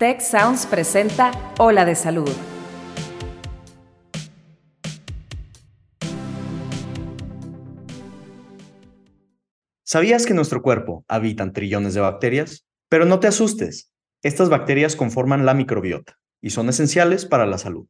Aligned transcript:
Tech 0.00 0.22
Sounds 0.22 0.64
presenta 0.64 1.30
Ola 1.58 1.84
de 1.84 1.94
Salud. 1.94 2.30
¿Sabías 9.84 10.24
que 10.24 10.32
nuestro 10.32 10.62
cuerpo 10.62 11.04
habitan 11.06 11.52
trillones 11.52 11.92
de 11.92 12.00
bacterias? 12.00 12.64
Pero 12.88 13.04
no 13.04 13.20
te 13.20 13.26
asustes. 13.26 13.92
Estas 14.22 14.48
bacterias 14.48 14.96
conforman 14.96 15.44
la 15.44 15.52
microbiota 15.52 16.16
y 16.40 16.48
son 16.48 16.70
esenciales 16.70 17.26
para 17.26 17.44
la 17.44 17.58
salud. 17.58 17.86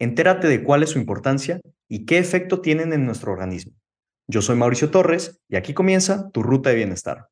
Entérate 0.00 0.48
de 0.48 0.64
cuál 0.64 0.82
es 0.82 0.90
su 0.90 0.98
importancia 0.98 1.60
y 1.88 2.06
qué 2.06 2.18
efecto 2.18 2.60
tienen 2.60 2.92
en 2.92 3.06
nuestro 3.06 3.30
organismo. 3.30 3.74
Yo 4.26 4.42
soy 4.42 4.56
Mauricio 4.56 4.90
Torres 4.90 5.40
y 5.48 5.54
aquí 5.54 5.74
comienza 5.74 6.28
tu 6.32 6.42
ruta 6.42 6.70
de 6.70 6.76
bienestar 6.76 7.28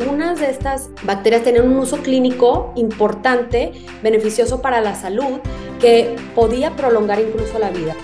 algunas 0.00 0.40
de 0.40 0.48
estas 0.48 0.90
bacterias 1.04 1.42
tienen 1.42 1.68
un 1.70 1.76
uso 1.76 1.98
clínico 1.98 2.72
importante, 2.74 3.72
beneficioso 4.02 4.62
para 4.62 4.80
la 4.80 4.94
salud, 4.94 5.40
que 5.78 6.16
podía 6.34 6.74
prolongar 6.74 7.20
incluso 7.20 7.58
la 7.58 7.70
vida. 7.70 7.94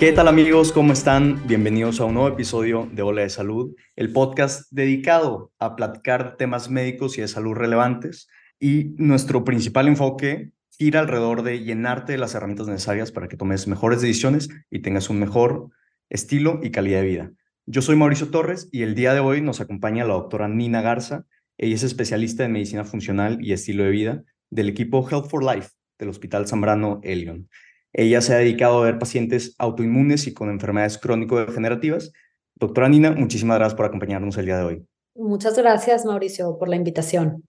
¿Qué 0.00 0.10
tal 0.10 0.26
amigos? 0.26 0.72
¿Cómo 0.72 0.92
están? 0.92 1.40
Bienvenidos 1.46 2.00
a 2.00 2.06
un 2.06 2.14
nuevo 2.14 2.30
episodio 2.30 2.88
de 2.90 3.02
Ola 3.02 3.22
de 3.22 3.30
Salud, 3.30 3.76
el 3.94 4.12
podcast 4.12 4.66
dedicado 4.72 5.52
a 5.60 5.76
platicar 5.76 6.36
temas 6.36 6.68
médicos 6.68 7.16
y 7.16 7.20
de 7.20 7.28
salud 7.28 7.52
relevantes. 7.52 8.28
Y 8.58 8.94
nuestro 8.96 9.44
principal 9.44 9.86
enfoque 9.86 10.50
gira 10.76 10.98
alrededor 10.98 11.44
de 11.44 11.62
llenarte 11.62 12.12
de 12.12 12.18
las 12.18 12.34
herramientas 12.34 12.66
necesarias 12.66 13.12
para 13.12 13.28
que 13.28 13.36
tomes 13.36 13.68
mejores 13.68 14.00
decisiones 14.00 14.48
y 14.68 14.80
tengas 14.80 15.10
un 15.10 15.20
mejor 15.20 15.68
estilo 16.08 16.58
y 16.60 16.72
calidad 16.72 17.02
de 17.02 17.06
vida. 17.06 17.32
Yo 17.72 17.82
soy 17.82 17.94
Mauricio 17.94 18.32
Torres 18.32 18.68
y 18.72 18.82
el 18.82 18.96
día 18.96 19.14
de 19.14 19.20
hoy 19.20 19.42
nos 19.42 19.60
acompaña 19.60 20.04
la 20.04 20.14
doctora 20.14 20.48
Nina 20.48 20.82
Garza. 20.82 21.24
Ella 21.56 21.76
es 21.76 21.84
especialista 21.84 22.44
en 22.44 22.50
medicina 22.50 22.82
funcional 22.82 23.38
y 23.40 23.52
estilo 23.52 23.84
de 23.84 23.90
vida 23.90 24.24
del 24.50 24.68
equipo 24.68 25.08
Health 25.08 25.30
for 25.30 25.44
Life 25.44 25.70
del 25.96 26.08
Hospital 26.08 26.48
Zambrano 26.48 26.98
Elion. 27.04 27.48
Ella 27.92 28.22
se 28.22 28.34
ha 28.34 28.38
dedicado 28.38 28.80
a 28.80 28.86
ver 28.86 28.98
pacientes 28.98 29.54
autoinmunes 29.56 30.26
y 30.26 30.34
con 30.34 30.50
enfermedades 30.50 30.98
crónico-degenerativas. 30.98 32.10
Doctora 32.56 32.88
Nina, 32.88 33.12
muchísimas 33.12 33.58
gracias 33.58 33.76
por 33.76 33.86
acompañarnos 33.86 34.36
el 34.36 34.46
día 34.46 34.58
de 34.58 34.64
hoy. 34.64 34.86
Muchas 35.14 35.56
gracias, 35.56 36.04
Mauricio, 36.04 36.58
por 36.58 36.68
la 36.68 36.74
invitación. 36.74 37.44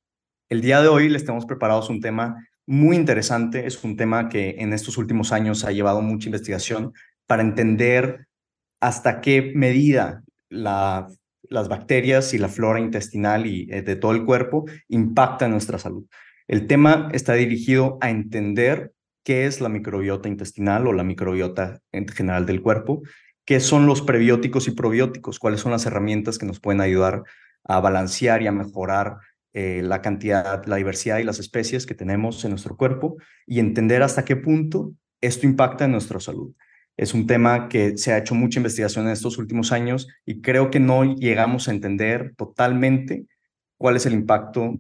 El 0.49 0.61
día 0.61 0.83
de 0.83 0.87
hoy 0.87 1.09
les 1.09 1.25
tenemos 1.25 1.47
preparados 1.47 1.89
un 1.89 1.99
tema 1.99 2.47
muy 2.67 2.95
interesante. 2.95 3.65
Es 3.65 3.83
un 3.83 3.97
tema 3.97 4.29
que 4.29 4.57
en 4.59 4.71
estos 4.73 4.99
últimos 4.99 5.31
años 5.31 5.65
ha 5.65 5.71
llevado 5.71 6.03
mucha 6.03 6.27
investigación 6.27 6.93
para 7.25 7.41
entender 7.41 8.27
hasta 8.81 9.21
qué 9.21 9.53
medida 9.55 10.23
las 10.49 11.07
bacterias 11.69 12.33
y 12.33 12.37
la 12.37 12.49
flora 12.49 12.79
intestinal 12.79 13.45
y 13.45 13.67
eh, 13.71 13.81
de 13.81 13.95
todo 13.95 14.11
el 14.11 14.25
cuerpo 14.25 14.65
impactan 14.89 15.51
nuestra 15.51 15.77
salud. 15.77 16.05
El 16.47 16.67
tema 16.67 17.07
está 17.13 17.33
dirigido 17.33 17.97
a 18.01 18.09
entender 18.09 18.91
qué 19.23 19.45
es 19.45 19.61
la 19.61 19.69
microbiota 19.69 20.27
intestinal 20.27 20.87
o 20.87 20.93
la 20.93 21.03
microbiota 21.03 21.79
en 21.91 22.07
general 22.07 22.45
del 22.45 22.61
cuerpo, 22.61 23.03
qué 23.45 23.59
son 23.59 23.85
los 23.85 24.01
prebióticos 24.01 24.67
y 24.67 24.71
probióticos, 24.71 25.39
cuáles 25.39 25.61
son 25.61 25.71
las 25.71 25.85
herramientas 25.85 26.37
que 26.37 26.45
nos 26.45 26.59
pueden 26.59 26.81
ayudar 26.81 27.23
a 27.63 27.79
balancear 27.79 28.41
y 28.41 28.47
a 28.47 28.51
mejorar 28.51 29.17
eh, 29.53 29.81
la 29.83 30.01
cantidad, 30.01 30.65
la 30.65 30.77
diversidad 30.77 31.19
y 31.19 31.23
las 31.23 31.39
especies 31.39 31.85
que 31.85 31.93
tenemos 31.93 32.43
en 32.43 32.51
nuestro 32.51 32.75
cuerpo 32.75 33.17
y 33.45 33.59
entender 33.59 34.01
hasta 34.01 34.25
qué 34.25 34.35
punto 34.35 34.93
esto 35.21 35.45
impacta 35.45 35.85
en 35.85 35.91
nuestra 35.91 36.19
salud. 36.19 36.53
Es 37.01 37.15
un 37.15 37.25
tema 37.25 37.67
que 37.67 37.97
se 37.97 38.13
ha 38.13 38.19
hecho 38.19 38.35
mucha 38.35 38.59
investigación 38.59 39.07
en 39.07 39.13
estos 39.13 39.39
últimos 39.39 39.71
años 39.71 40.07
y 40.23 40.39
creo 40.39 40.69
que 40.69 40.79
no 40.79 41.03
llegamos 41.03 41.67
a 41.67 41.71
entender 41.71 42.35
totalmente 42.37 43.25
cuál 43.75 43.95
es 43.95 44.05
el 44.05 44.13
impacto 44.13 44.77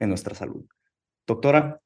en 0.00 0.08
nuestra 0.08 0.34
salud. 0.34 0.66
Doctora, 1.28 1.80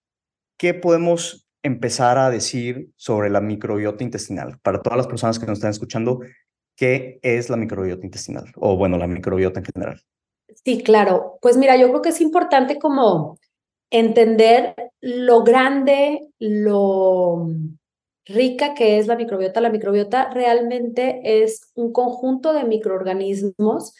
¿qué 0.56 0.72
podemos 0.72 1.46
empezar 1.62 2.16
a 2.16 2.30
decir 2.30 2.88
sobre 2.96 3.28
la 3.28 3.42
microbiota 3.42 4.02
intestinal? 4.02 4.58
Para 4.62 4.80
todas 4.80 4.96
las 4.96 5.06
personas 5.06 5.38
que 5.38 5.44
nos 5.44 5.58
están 5.58 5.72
escuchando, 5.72 6.20
¿qué 6.74 7.18
es 7.20 7.50
la 7.50 7.58
microbiota 7.58 8.06
intestinal? 8.06 8.50
O 8.56 8.74
bueno, 8.78 8.96
la 8.96 9.06
microbiota 9.06 9.60
en 9.60 9.66
general. 9.66 10.00
Sí, 10.64 10.82
claro. 10.82 11.38
Pues 11.42 11.58
mira, 11.58 11.76
yo 11.76 11.90
creo 11.90 12.00
que 12.00 12.08
es 12.08 12.22
importante 12.22 12.78
como 12.78 13.38
entender 13.90 14.74
lo 15.02 15.42
grande, 15.42 16.20
lo 16.38 17.50
rica 18.28 18.74
que 18.74 18.98
es 18.98 19.06
la 19.06 19.16
microbiota. 19.16 19.60
La 19.60 19.70
microbiota 19.70 20.30
realmente 20.30 21.20
es 21.44 21.70
un 21.74 21.92
conjunto 21.92 22.52
de 22.52 22.64
microorganismos 22.64 23.94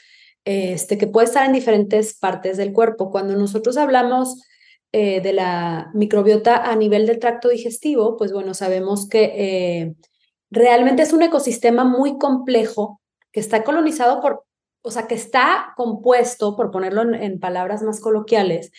este, 0.44 0.98
que 0.98 1.06
puede 1.06 1.26
estar 1.26 1.46
en 1.46 1.52
diferentes 1.52 2.16
partes 2.18 2.56
del 2.56 2.72
cuerpo. 2.72 3.10
Cuando 3.10 3.36
nosotros 3.36 3.76
hablamos 3.76 4.42
eh, 4.92 5.20
de 5.20 5.32
la 5.32 5.90
microbiota 5.94 6.70
a 6.70 6.76
nivel 6.76 7.06
del 7.06 7.18
tracto 7.18 7.48
digestivo, 7.48 8.16
pues 8.16 8.32
bueno, 8.32 8.54
sabemos 8.54 9.08
que 9.08 9.24
eh, 9.36 9.94
realmente 10.50 11.02
es 11.02 11.12
un 11.12 11.22
ecosistema 11.22 11.84
muy 11.84 12.18
complejo 12.18 13.00
que 13.32 13.40
está 13.40 13.64
colonizado 13.64 14.20
por, 14.20 14.44
o 14.82 14.90
sea, 14.90 15.06
que 15.06 15.14
está 15.14 15.74
compuesto, 15.76 16.56
por 16.56 16.70
ponerlo 16.70 17.02
en 17.14 17.38
palabras 17.40 17.82
más 17.82 18.00
coloquiales, 18.00 18.72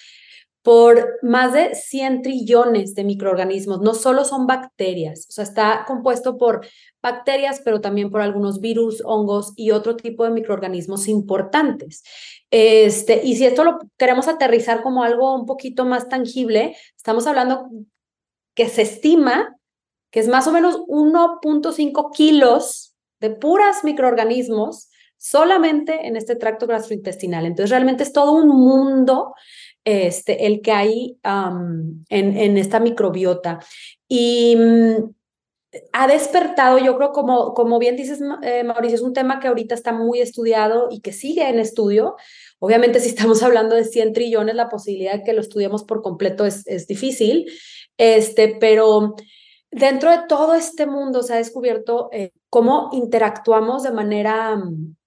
por 0.70 1.18
más 1.24 1.54
de 1.54 1.74
100 1.74 2.22
trillones 2.22 2.94
de 2.94 3.04
microorganismos. 3.04 3.82
No 3.82 3.96
solo 3.96 4.24
son 4.24 4.46
bacterias, 4.46 5.26
o 5.28 5.32
sea, 5.32 5.44
está 5.44 5.84
compuesto 5.88 6.38
por 6.38 6.64
bacterias, 7.02 7.60
pero 7.66 7.82
también 7.82 8.12
por 8.12 8.22
algunos 8.22 8.60
virus, 8.60 9.02
hongos 9.04 9.54
y 9.56 9.72
otro 9.72 9.96
tipo 9.96 10.26
de 10.26 10.30
microorganismos 10.30 11.08
importantes. 11.08 12.04
Este, 12.52 13.20
y 13.26 13.36
si 13.36 13.48
esto 13.48 13.64
lo 13.64 13.80
queremos 13.98 14.28
aterrizar 14.28 14.84
como 14.84 15.02
algo 15.02 15.34
un 15.34 15.48
poquito 15.48 15.86
más 15.86 16.08
tangible, 16.08 16.78
estamos 16.96 17.26
hablando 17.26 17.68
que 18.54 18.70
se 18.70 18.84
estima 18.84 19.58
que 20.12 20.20
es 20.20 20.28
más 20.28 20.46
o 20.46 20.52
menos 20.52 20.82
1.5 20.82 22.12
kilos 22.14 22.96
de 23.20 23.32
puras 23.32 23.84
microorganismos 23.84 24.89
solamente 25.20 26.08
en 26.08 26.16
este 26.16 26.36
tracto 26.36 26.66
gastrointestinal. 26.66 27.46
Entonces, 27.46 27.70
realmente 27.70 28.04
es 28.04 28.14
todo 28.14 28.32
un 28.32 28.48
mundo 28.48 29.36
este, 29.84 30.48
el 30.48 30.62
que 30.62 30.72
hay 30.72 31.20
en, 31.24 32.04
en, 32.10 32.58
esta 32.58 32.80
microbiota. 32.80 33.60
Y 34.08 34.56
mm, 34.56 35.14
ha 35.94 36.08
despertado, 36.08 36.80
yo 36.80 36.98
creo, 36.98 37.12
como, 37.12 37.54
como 37.54 37.80
bien 37.80 37.96
dices, 37.96 38.20
eh, 38.42 38.64
Mauricio, 38.64 38.96
es 38.96 39.02
un 39.02 39.14
tema 39.14 39.40
que 39.40 39.50
ahorita 39.50 39.76
está 39.76 39.92
muy 39.92 40.22
estudiado 40.22 40.88
y 40.90 41.02
que 41.02 41.12
sigue 41.12 41.48
en 41.48 41.60
estudio. 41.60 42.16
Obviamente, 42.60 43.00
si 43.00 43.10
estamos 43.10 43.44
hablando 43.44 43.76
de 43.76 43.84
100 43.84 44.14
trillones, 44.14 44.56
la 44.56 44.70
posibilidad 44.70 45.14
de 45.14 45.24
que 45.24 45.34
lo 45.34 45.42
estudiemos 45.42 45.84
por 45.84 46.02
completo 46.02 46.46
es, 46.46 46.66
es 46.66 46.88
difícil, 46.88 47.52
este, 47.98 48.56
pero 48.60 49.16
dentro 49.72 50.12
de 50.12 50.20
todo 50.28 50.56
este 50.56 50.86
mundo 50.86 51.22
se 51.24 51.34
ha 51.34 51.38
descubierto 51.38 52.10
eh, 52.12 52.32
cómo 52.50 52.90
interactuamos 52.94 53.84
de 53.84 53.92
manera 53.92 54.62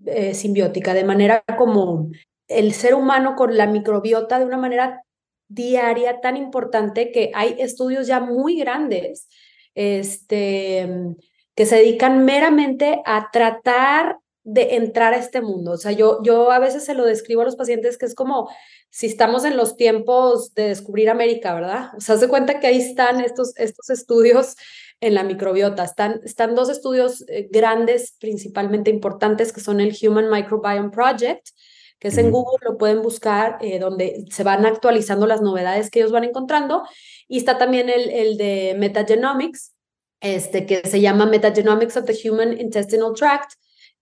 eh, 0.06 0.34
simbiótica, 0.34 0.94
de 0.94 1.04
manera 1.04 1.44
como 1.58 2.10
el 2.48 2.72
ser 2.72 2.94
humano 2.94 3.34
con 3.36 3.56
la 3.56 3.66
microbiota 3.66 4.38
de 4.38 4.44
una 4.44 4.58
manera 4.58 5.02
diaria 5.48 6.20
tan 6.20 6.36
importante 6.36 7.10
que 7.12 7.30
hay 7.34 7.56
estudios 7.58 8.06
ya 8.06 8.20
muy 8.20 8.58
grandes 8.58 9.28
este, 9.74 10.88
que 11.54 11.66
se 11.66 11.76
dedican 11.76 12.24
meramente 12.24 13.02
a 13.04 13.30
tratar 13.30 14.18
de 14.44 14.76
entrar 14.76 15.14
a 15.14 15.18
este 15.18 15.40
mundo. 15.40 15.72
O 15.72 15.76
sea, 15.76 15.92
yo, 15.92 16.20
yo 16.22 16.50
a 16.50 16.58
veces 16.58 16.84
se 16.84 16.94
lo 16.94 17.04
describo 17.04 17.42
a 17.42 17.44
los 17.44 17.56
pacientes 17.56 17.96
que 17.96 18.06
es 18.06 18.14
como 18.14 18.48
si 18.90 19.06
estamos 19.06 19.44
en 19.44 19.56
los 19.56 19.76
tiempos 19.76 20.52
de 20.54 20.68
descubrir 20.68 21.10
América, 21.10 21.54
¿verdad? 21.54 21.90
O 21.96 22.00
sea, 22.00 22.16
se 22.16 22.28
cuenta 22.28 22.60
que 22.60 22.66
ahí 22.66 22.78
están 22.78 23.20
estos, 23.20 23.56
estos 23.56 23.88
estudios 23.90 24.56
en 25.02 25.14
la 25.14 25.24
microbiota. 25.24 25.84
Están, 25.84 26.20
están 26.24 26.54
dos 26.54 26.70
estudios 26.70 27.24
eh, 27.28 27.48
grandes, 27.50 28.16
principalmente 28.20 28.88
importantes, 28.88 29.52
que 29.52 29.60
son 29.60 29.80
el 29.80 29.94
Human 30.00 30.30
Microbiome 30.30 30.90
Project, 30.90 31.48
que 31.98 32.08
es 32.08 32.18
en 32.18 32.30
Google, 32.30 32.58
lo 32.62 32.78
pueden 32.78 33.02
buscar, 33.02 33.58
eh, 33.60 33.78
donde 33.78 34.24
se 34.30 34.44
van 34.44 34.64
actualizando 34.64 35.26
las 35.26 35.42
novedades 35.42 35.90
que 35.90 36.00
ellos 36.00 36.12
van 36.12 36.24
encontrando. 36.24 36.84
Y 37.28 37.38
está 37.38 37.58
también 37.58 37.88
el, 37.88 38.10
el 38.10 38.36
de 38.36 38.76
Metagenomics, 38.78 39.74
este, 40.20 40.66
que 40.66 40.88
se 40.88 41.00
llama 41.00 41.26
Metagenomics 41.26 41.96
of 41.96 42.04
the 42.06 42.28
Human 42.28 42.60
Intestinal 42.60 43.12
Tract, 43.14 43.52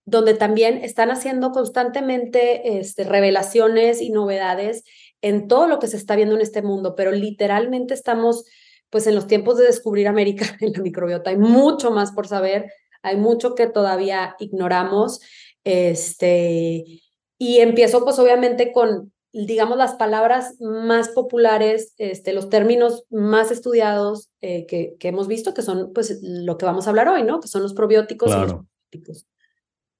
donde 0.05 0.35
también 0.35 0.83
están 0.83 1.09
haciendo 1.09 1.51
constantemente 1.51 2.79
este, 2.79 3.05
revelaciones 3.05 4.01
y 4.01 4.11
novedades 4.11 4.83
en 5.21 5.47
todo 5.47 5.67
lo 5.67 5.79
que 5.79 5.87
se 5.87 5.97
está 5.97 6.15
viendo 6.15 6.35
en 6.35 6.41
este 6.41 6.61
mundo, 6.61 6.95
pero 6.95 7.11
literalmente 7.11 7.93
estamos 7.95 8.45
pues 8.91 9.07
en 9.07 9.15
los 9.15 9.25
tiempos 9.25 9.57
de 9.57 9.65
descubrir 9.65 10.07
América 10.07 10.45
en 10.59 10.73
la 10.73 10.81
microbiota. 10.81 11.31
Hay 11.31 11.37
mucho 11.37 11.89
más 11.89 12.11
por 12.11 12.27
saber, 12.27 12.71
hay 13.01 13.17
mucho 13.17 13.55
que 13.55 13.65
todavía 13.65 14.35
ignoramos. 14.39 15.21
Este, 15.63 16.83
y 17.39 17.57
empiezo 17.59 18.03
pues 18.03 18.19
obviamente 18.19 18.71
con, 18.71 19.11
digamos, 19.31 19.77
las 19.77 19.95
palabras 19.95 20.55
más 20.59 21.09
populares, 21.09 21.93
este, 21.97 22.33
los 22.33 22.49
términos 22.49 23.05
más 23.09 23.49
estudiados 23.49 24.29
eh, 24.41 24.65
que, 24.67 24.95
que, 24.99 25.07
hemos 25.07 25.27
visto, 25.27 25.53
que 25.53 25.61
son 25.61 25.93
pues 25.93 26.19
lo 26.21 26.57
que 26.57 26.65
vamos 26.65 26.85
a 26.85 26.89
hablar 26.89 27.07
hoy, 27.07 27.23
¿no? 27.23 27.39
Que 27.39 27.47
son 27.47 27.63
los 27.63 27.73
probióticos 27.73 28.29
y 28.29 28.33
los 28.33 28.53
probióticos. 28.53 29.25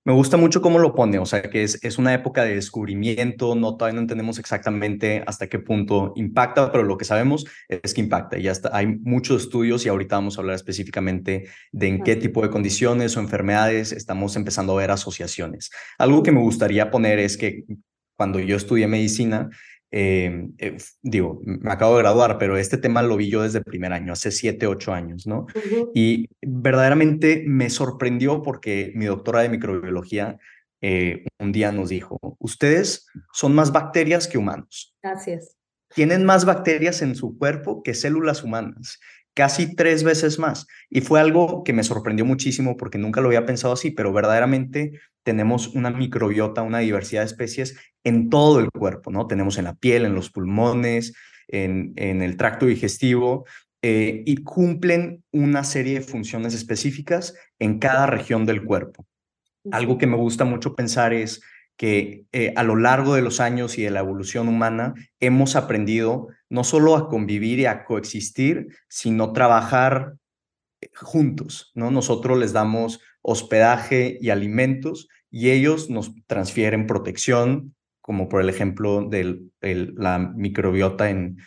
Me 0.04 0.14
gusta 0.14 0.36
mucho 0.36 0.64
cómo 0.64 0.80
lo 0.80 0.96
pone, 0.96 1.20
o 1.20 1.28
sea, 1.28 1.44
que 1.44 1.62
es, 1.62 1.84
es 1.84 2.00
una 2.00 2.12
época 2.16 2.44
de 2.44 2.56
descubrimiento, 2.56 3.54
no 3.54 3.78
todavía 3.78 3.96
no 3.96 4.02
entendemos 4.02 4.40
exactamente 4.40 5.24
hasta 5.28 5.48
qué 5.48 5.60
punto 5.60 6.14
impacta, 6.16 6.72
pero 6.72 6.84
lo 6.84 6.98
que 6.98 7.06
sabemos 7.06 7.46
es 7.70 7.94
que 7.94 8.02
impacta. 8.02 8.40
Y 8.40 8.44
ya 8.44 8.52
está, 8.52 8.72
hay 8.74 8.88
muchos 8.88 9.44
estudios 9.44 9.86
y 9.86 9.90
ahorita 9.90 10.16
vamos 10.16 10.38
a 10.38 10.42
hablar 10.42 10.56
específicamente 10.56 11.50
de 11.72 11.88
en 11.88 12.02
qué 12.02 12.16
tipo 12.16 12.42
de 12.42 12.50
condiciones 12.50 13.16
o 13.16 13.20
enfermedades 13.20 13.92
estamos 13.92 14.36
empezando 14.36 14.74
a 14.74 14.82
ver 14.82 14.90
asociaciones. 14.90 15.70
Algo 16.00 16.24
que 16.24 16.32
me 16.32 16.42
gustaría 16.42 16.90
poner 16.90 17.20
es 17.20 17.38
que 17.38 17.66
cuando 18.18 18.40
yo 18.40 18.56
estudié 18.56 18.88
medicina, 18.88 19.50
eh, 19.92 20.48
eh, 20.58 20.78
digo, 21.02 21.42
me 21.44 21.72
acabo 21.72 21.98
de 21.98 22.04
graduar, 22.04 22.38
pero 22.38 22.58
este 22.58 22.78
tema 22.78 23.02
lo 23.02 23.18
vi 23.18 23.30
yo 23.30 23.44
desde 23.44 23.60
el 23.60 23.66
primer 23.66 23.92
año, 23.92 24.14
hace 24.14 24.32
siete, 24.32 24.68
ocho 24.68 24.94
años, 24.94 25.28
¿no? 25.28 25.48
Y 25.94 26.30
verdaderamente 26.42 27.44
me 27.46 27.70
sorprendió 27.70 28.42
porque 28.42 28.94
mi 28.96 29.06
doctora 29.06 29.42
de 29.42 29.50
microbiología 29.50 30.40
eh, 30.82 31.26
un 31.40 31.52
día 31.52 31.72
nos 31.72 31.90
dijo, 31.90 32.20
ustedes 32.40 33.08
son 33.34 33.54
más 33.54 33.72
bacterias 33.72 34.28
que 34.28 34.38
humanos. 34.38 34.96
Gracias. 35.04 35.56
Tienen 35.94 36.24
más 36.24 36.46
bacterias 36.46 37.02
en 37.02 37.16
su 37.16 37.38
cuerpo 37.38 37.84
que 37.84 37.94
células 37.94 38.44
humanas 38.44 39.00
casi 39.34 39.76
tres 39.76 40.04
veces 40.04 40.40
más. 40.40 40.68
Y 40.90 41.02
fue 41.02 41.20
algo 41.20 41.64
que 41.64 41.74
me 41.74 41.84
sorprendió 41.84 42.26
muchísimo 42.26 42.78
porque 42.78 42.98
nunca 42.98 43.22
lo 43.22 43.28
había 43.28 43.46
pensado 43.46 43.74
así, 43.74 43.92
pero 43.92 44.14
verdaderamente 44.14 45.00
tenemos 45.24 45.70
una 45.70 45.90
microbiota, 45.92 46.62
una 46.62 46.80
diversidad 46.80 47.22
de 47.22 47.28
especies 47.28 47.78
en 48.04 48.30
todo 48.30 48.60
el 48.60 48.72
cuerpo, 48.72 49.12
¿no? 49.12 49.28
Tenemos 49.28 49.58
en 49.58 49.66
la 49.66 49.76
piel, 49.76 50.06
en 50.06 50.16
los 50.16 50.32
pulmones, 50.32 51.14
en, 51.48 51.94
en 51.96 52.22
el 52.22 52.38
tracto 52.38 52.66
digestivo, 52.66 53.46
eh, 53.84 54.22
y 54.28 54.38
cumplen 54.44 55.24
una 55.32 55.64
serie 55.64 55.96
de 55.96 56.02
funciones 56.02 56.54
específicas 56.54 57.34
en 57.58 57.80
cada 57.80 58.06
región 58.06 58.46
del 58.46 58.64
cuerpo. 58.64 59.08
Algo 59.72 59.98
que 59.98 60.06
me 60.06 60.18
gusta 60.18 60.46
mucho 60.46 60.76
pensar 60.76 61.14
es 61.14 61.42
que 61.82 62.28
eh, 62.32 62.54
a 62.58 62.62
lo 62.62 62.76
largo 62.76 63.16
de 63.16 63.24
los 63.24 63.40
años 63.40 63.80
y 63.80 63.82
de 63.82 63.90
la 63.90 64.02
evolución 64.02 64.48
humana 64.48 64.94
hemos 65.20 65.56
aprendido 65.56 66.28
no 66.48 66.64
solo 66.64 66.96
a 66.96 67.10
convivir 67.10 67.58
y 67.58 67.66
a 67.66 67.86
coexistir, 67.86 68.68
sino 68.88 69.34
trabajar 69.34 70.14
eh, 70.80 70.92
juntos, 70.94 71.72
¿no? 71.74 71.90
Nosotros 71.90 72.38
les 72.38 72.54
damos 72.54 73.00
hospedaje 73.24 74.20
y 74.22 74.30
alimentos 74.30 75.08
y 75.32 75.50
ellos 75.50 75.90
nos 75.90 76.14
transfieren 76.28 76.86
protección, 76.86 77.74
como 78.00 78.30
por 78.30 78.42
el 78.42 78.50
ejemplo 78.50 79.10
de 79.10 79.42
la 79.60 80.20
microbiota 80.20 81.10
en, 81.10 81.40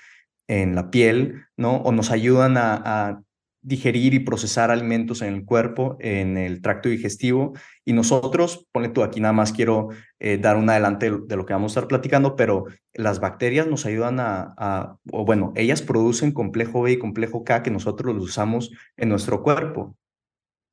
en 0.49 0.75
la 0.75 0.91
piel, 0.91 1.45
¿no? 1.57 1.77
O 1.77 1.93
nos 1.93 2.11
ayudan 2.11 2.57
a 2.57 3.23
digerir 3.65 4.13
y 4.13 4.21
procesar 4.21 4.71
alimentos 4.71 5.23
en 5.23 5.33
el 5.33 5.45
cuerpo, 5.45 5.97
en 5.99 6.37
el 6.37 6.61
tracto 6.61 6.91
digestivo. 6.91 7.55
Y 7.85 7.95
nosotros, 7.95 8.69
ponle 8.71 8.91
tú 8.91 9.03
aquí, 9.03 9.21
nada 9.21 9.33
más 9.33 9.53
quiero 9.53 9.89
eh, 10.21 10.39
dar 10.39 10.57
un 10.57 10.69
adelante 10.69 11.11
de 11.11 11.37
lo 11.37 11.47
que 11.47 11.55
vamos 11.55 11.73
a 11.73 11.81
estar 11.81 11.89
platicando, 11.89 12.37
pero 12.37 12.67
las 12.93 13.21
bacterias 13.21 13.67
nos 13.67 13.87
ayudan 13.87 14.19
a, 14.21 14.97
o 15.11 15.25
bueno, 15.25 15.53
ellas 15.57 15.81
producen 15.81 16.33
complejo 16.33 16.83
B 16.83 16.93
y 16.93 16.99
complejo 16.99 17.43
K 17.43 17.63
que 17.63 17.71
nosotros 17.71 18.15
los 18.15 18.25
usamos 18.25 18.71
en 18.97 19.09
nuestro 19.09 19.43
cuerpo, 19.43 19.97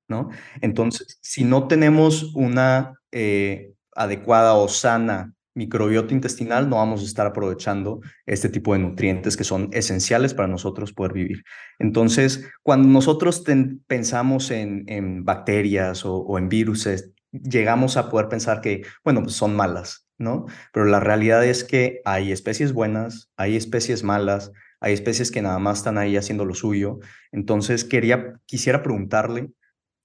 ¿no? 0.10 0.30
Entonces, 0.60 1.18
si 1.22 1.46
no 1.46 1.68
tenemos 1.68 2.36
una 2.36 3.00
eh, 3.12 3.72
adecuada 3.96 4.56
o 4.56 4.68
sana 4.68 5.34
microbiota 5.54 6.14
intestinal, 6.14 6.70
no 6.70 6.78
vamos 6.78 7.02
a 7.02 7.06
estar 7.06 7.28
aprovechando 7.28 8.02
este 8.26 8.50
tipo 8.50 8.74
de 8.74 8.80
nutrientes 8.80 9.36
que 9.36 9.44
son 9.44 9.70
esenciales 9.72 10.34
para 10.34 10.48
nosotros 10.48 10.94
poder 10.94 11.14
vivir. 11.14 11.44
Entonces, 11.80 12.50
cuando 12.64 12.88
nosotros 12.88 13.44
pensamos 13.88 14.52
en, 14.52 15.26
bacterias 15.26 16.04
o, 16.06 16.38
en 16.38 16.50
virus, 16.50 16.88
llegamos 17.32 17.98
a 17.98 18.10
poder 18.10 18.30
pensar 18.30 18.62
que, 18.62 18.84
bueno, 19.04 19.24
pues 19.24 19.36
son 19.36 19.56
malas, 19.56 20.08
¿no? 20.18 20.46
Pero 20.74 20.86
la 20.86 21.00
realidad 21.00 21.46
es 21.46 21.64
que 21.64 22.02
hay 22.06 22.32
especies 22.32 22.74
buenas, 22.74 23.32
hay 23.36 23.56
especies 23.56 24.04
malas, 24.04 24.52
hay 24.80 24.94
especies 24.94 25.32
que 25.32 25.42
nada 25.42 25.60
más 25.60 25.80
están 25.80 25.98
ahí 25.98 26.18
haciendo 26.18 26.46
lo 26.46 26.56
suyo. 26.56 27.00
Entonces, 27.32 27.84
quería, 27.84 28.40
quisiera 28.46 28.84
preguntarle, 28.84 29.52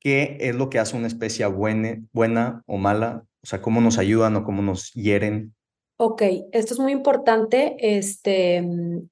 ¿qué 0.00 0.38
es 0.40 0.54
lo 0.54 0.70
que 0.70 0.78
hace 0.78 0.96
una 0.96 1.06
especie 1.06 1.46
buena, 1.46 1.99
buena 2.12 2.62
o 2.66 2.78
mala 2.78 3.25
o 3.42 3.46
sea, 3.46 3.62
cómo 3.62 3.80
nos 3.80 3.98
ayudan 3.98 4.36
o 4.36 4.44
cómo 4.44 4.62
nos 4.62 4.92
hieren. 4.92 5.54
Ok, 5.98 6.22
esto 6.52 6.74
es 6.74 6.80
muy 6.80 6.92
importante. 6.92 7.76
Este, 7.78 8.62
mm, 8.62 9.08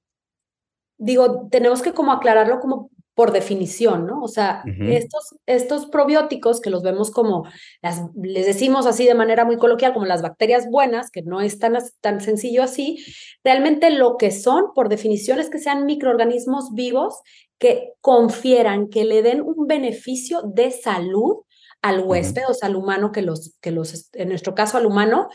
digo, 0.97 1.47
tenemos 1.49 1.81
que 1.81 1.93
como 1.93 2.11
aclararlo 2.11 2.59
como 2.59 2.89
por 3.15 3.31
definición, 3.31 4.05
¿no? 4.05 4.21
O 4.21 4.27
sea, 4.27 4.61
estos, 4.77 5.37
estos 5.45 5.85
probióticos 5.85 6.59
que 6.59 6.69
los 6.69 6.83
vemos 6.83 7.11
como, 7.11 7.45
las, 7.81 8.01
les 8.21 8.45
decimos 8.45 8.85
así 8.85 9.05
de 9.05 9.15
manera 9.15 9.45
muy 9.45 9.55
coloquial, 9.55 9.93
como 9.93 10.05
las 10.05 10.21
bacterias 10.21 10.69
buenas, 10.69 11.11
que 11.11 11.21
no 11.21 11.39
es 11.39 11.57
tan, 11.57 11.77
tan 12.01 12.19
sencillo 12.19 12.61
así, 12.61 13.03
realmente 13.41 13.89
lo 13.89 14.17
que 14.17 14.31
son, 14.31 14.73
por 14.75 14.89
definición, 14.89 15.39
es 15.39 15.49
que 15.49 15.59
sean 15.59 15.85
microorganismos 15.85 16.73
vivos 16.73 17.21
que 17.57 17.93
confieran, 18.01 18.89
que 18.89 19.05
le 19.05 19.21
den 19.21 19.41
un 19.41 19.65
beneficio 19.65 20.41
de 20.41 20.71
salud 20.71 21.44
al 21.85 21.99
huésped, 21.99 22.41
o 22.49 22.53
sea, 22.55 22.67
al 22.67 22.75
humano 22.75 23.11
que 23.11 23.21
los, 23.21 23.55
que 23.61 23.69
los, 23.69 24.09
en 24.13 24.29
nuestro 24.29 24.55
caso 24.55 24.75
al 24.75 24.87
humano, 24.87 25.29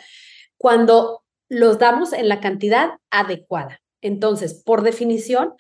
cuando 0.57 1.23
los 1.49 1.79
damos 1.79 2.13
en 2.13 2.29
la 2.29 2.41
cantidad 2.41 2.91
adecuada. 3.11 3.81
Entonces, 4.01 4.61
por 4.65 4.83
definición, 4.83 5.55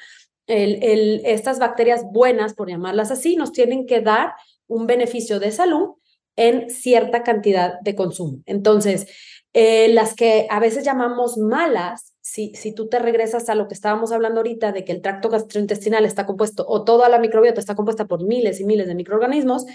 el, 0.48 0.82
el, 0.82 1.22
estas 1.24 1.60
bacterias 1.60 2.02
buenas, 2.10 2.54
por 2.54 2.68
llamarlas 2.68 3.12
así, 3.12 3.36
nos 3.36 3.52
tienen 3.52 3.86
que 3.86 4.00
dar 4.00 4.32
un 4.66 4.88
beneficio 4.88 5.38
de 5.38 5.52
salud 5.52 5.90
en 6.34 6.70
cierta 6.70 7.22
cantidad 7.22 7.78
de 7.82 7.94
consumo. 7.94 8.40
Entonces, 8.46 9.06
eh, 9.52 9.90
las 9.90 10.16
que 10.16 10.48
a 10.50 10.58
veces 10.58 10.84
llamamos 10.84 11.38
malas, 11.38 12.14
si, 12.20 12.52
si 12.56 12.74
tú 12.74 12.88
te 12.88 12.98
regresas 12.98 13.48
a 13.48 13.54
lo 13.54 13.68
que 13.68 13.74
estábamos 13.74 14.10
hablando 14.10 14.40
ahorita 14.40 14.72
de 14.72 14.84
que 14.84 14.90
el 14.90 15.02
tracto 15.02 15.28
gastrointestinal 15.28 16.04
está 16.04 16.26
compuesto 16.26 16.64
o 16.66 16.82
toda 16.82 17.08
la 17.08 17.20
microbiota 17.20 17.60
está 17.60 17.76
compuesta 17.76 18.06
por 18.08 18.24
miles 18.24 18.58
y 18.58 18.64
miles 18.64 18.88
de 18.88 18.96
microorganismos, 18.96 19.66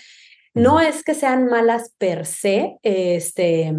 no 0.55 0.79
es 0.79 1.03
que 1.03 1.13
sean 1.13 1.45
malas 1.45 1.93
per 1.97 2.25
se, 2.25 2.77
este, 2.81 3.73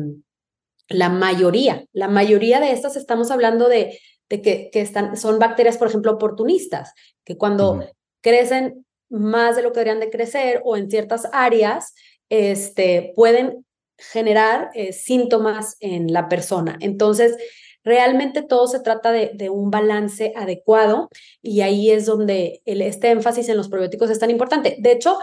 la 0.88 1.08
mayoría, 1.08 1.84
la 1.92 2.06
mayoría 2.06 2.60
de 2.60 2.70
estas 2.70 2.96
estamos 2.96 3.30
hablando 3.30 3.68
de, 3.68 3.98
de 4.28 4.42
que, 4.42 4.70
que 4.70 4.82
están, 4.82 5.16
son 5.16 5.38
bacterias, 5.38 5.78
por 5.78 5.88
ejemplo, 5.88 6.12
oportunistas, 6.12 6.92
que 7.24 7.36
cuando 7.36 7.84
crecen 8.20 8.86
más 9.08 9.56
de 9.56 9.62
lo 9.62 9.72
que 9.72 9.80
deberían 9.80 10.00
de 10.00 10.10
crecer 10.10 10.60
o 10.64 10.76
en 10.76 10.90
ciertas 10.90 11.28
áreas, 11.32 11.94
este, 12.28 13.12
pueden 13.16 13.64
generar 13.96 14.70
eh, 14.74 14.92
síntomas 14.92 15.76
en 15.80 16.12
la 16.12 16.28
persona. 16.28 16.76
Entonces, 16.80 17.36
realmente 17.84 18.42
todo 18.42 18.66
se 18.66 18.80
trata 18.80 19.12
de, 19.12 19.30
de, 19.34 19.48
un 19.48 19.70
balance 19.70 20.32
adecuado 20.36 21.08
y 21.40 21.60
ahí 21.60 21.90
es 21.90 22.04
donde 22.04 22.60
el, 22.64 22.82
este 22.82 23.10
énfasis 23.10 23.48
en 23.48 23.56
los 23.56 23.68
probióticos 23.68 24.10
es 24.10 24.18
tan 24.18 24.30
importante. 24.30 24.76
De 24.80 24.92
hecho, 24.92 25.16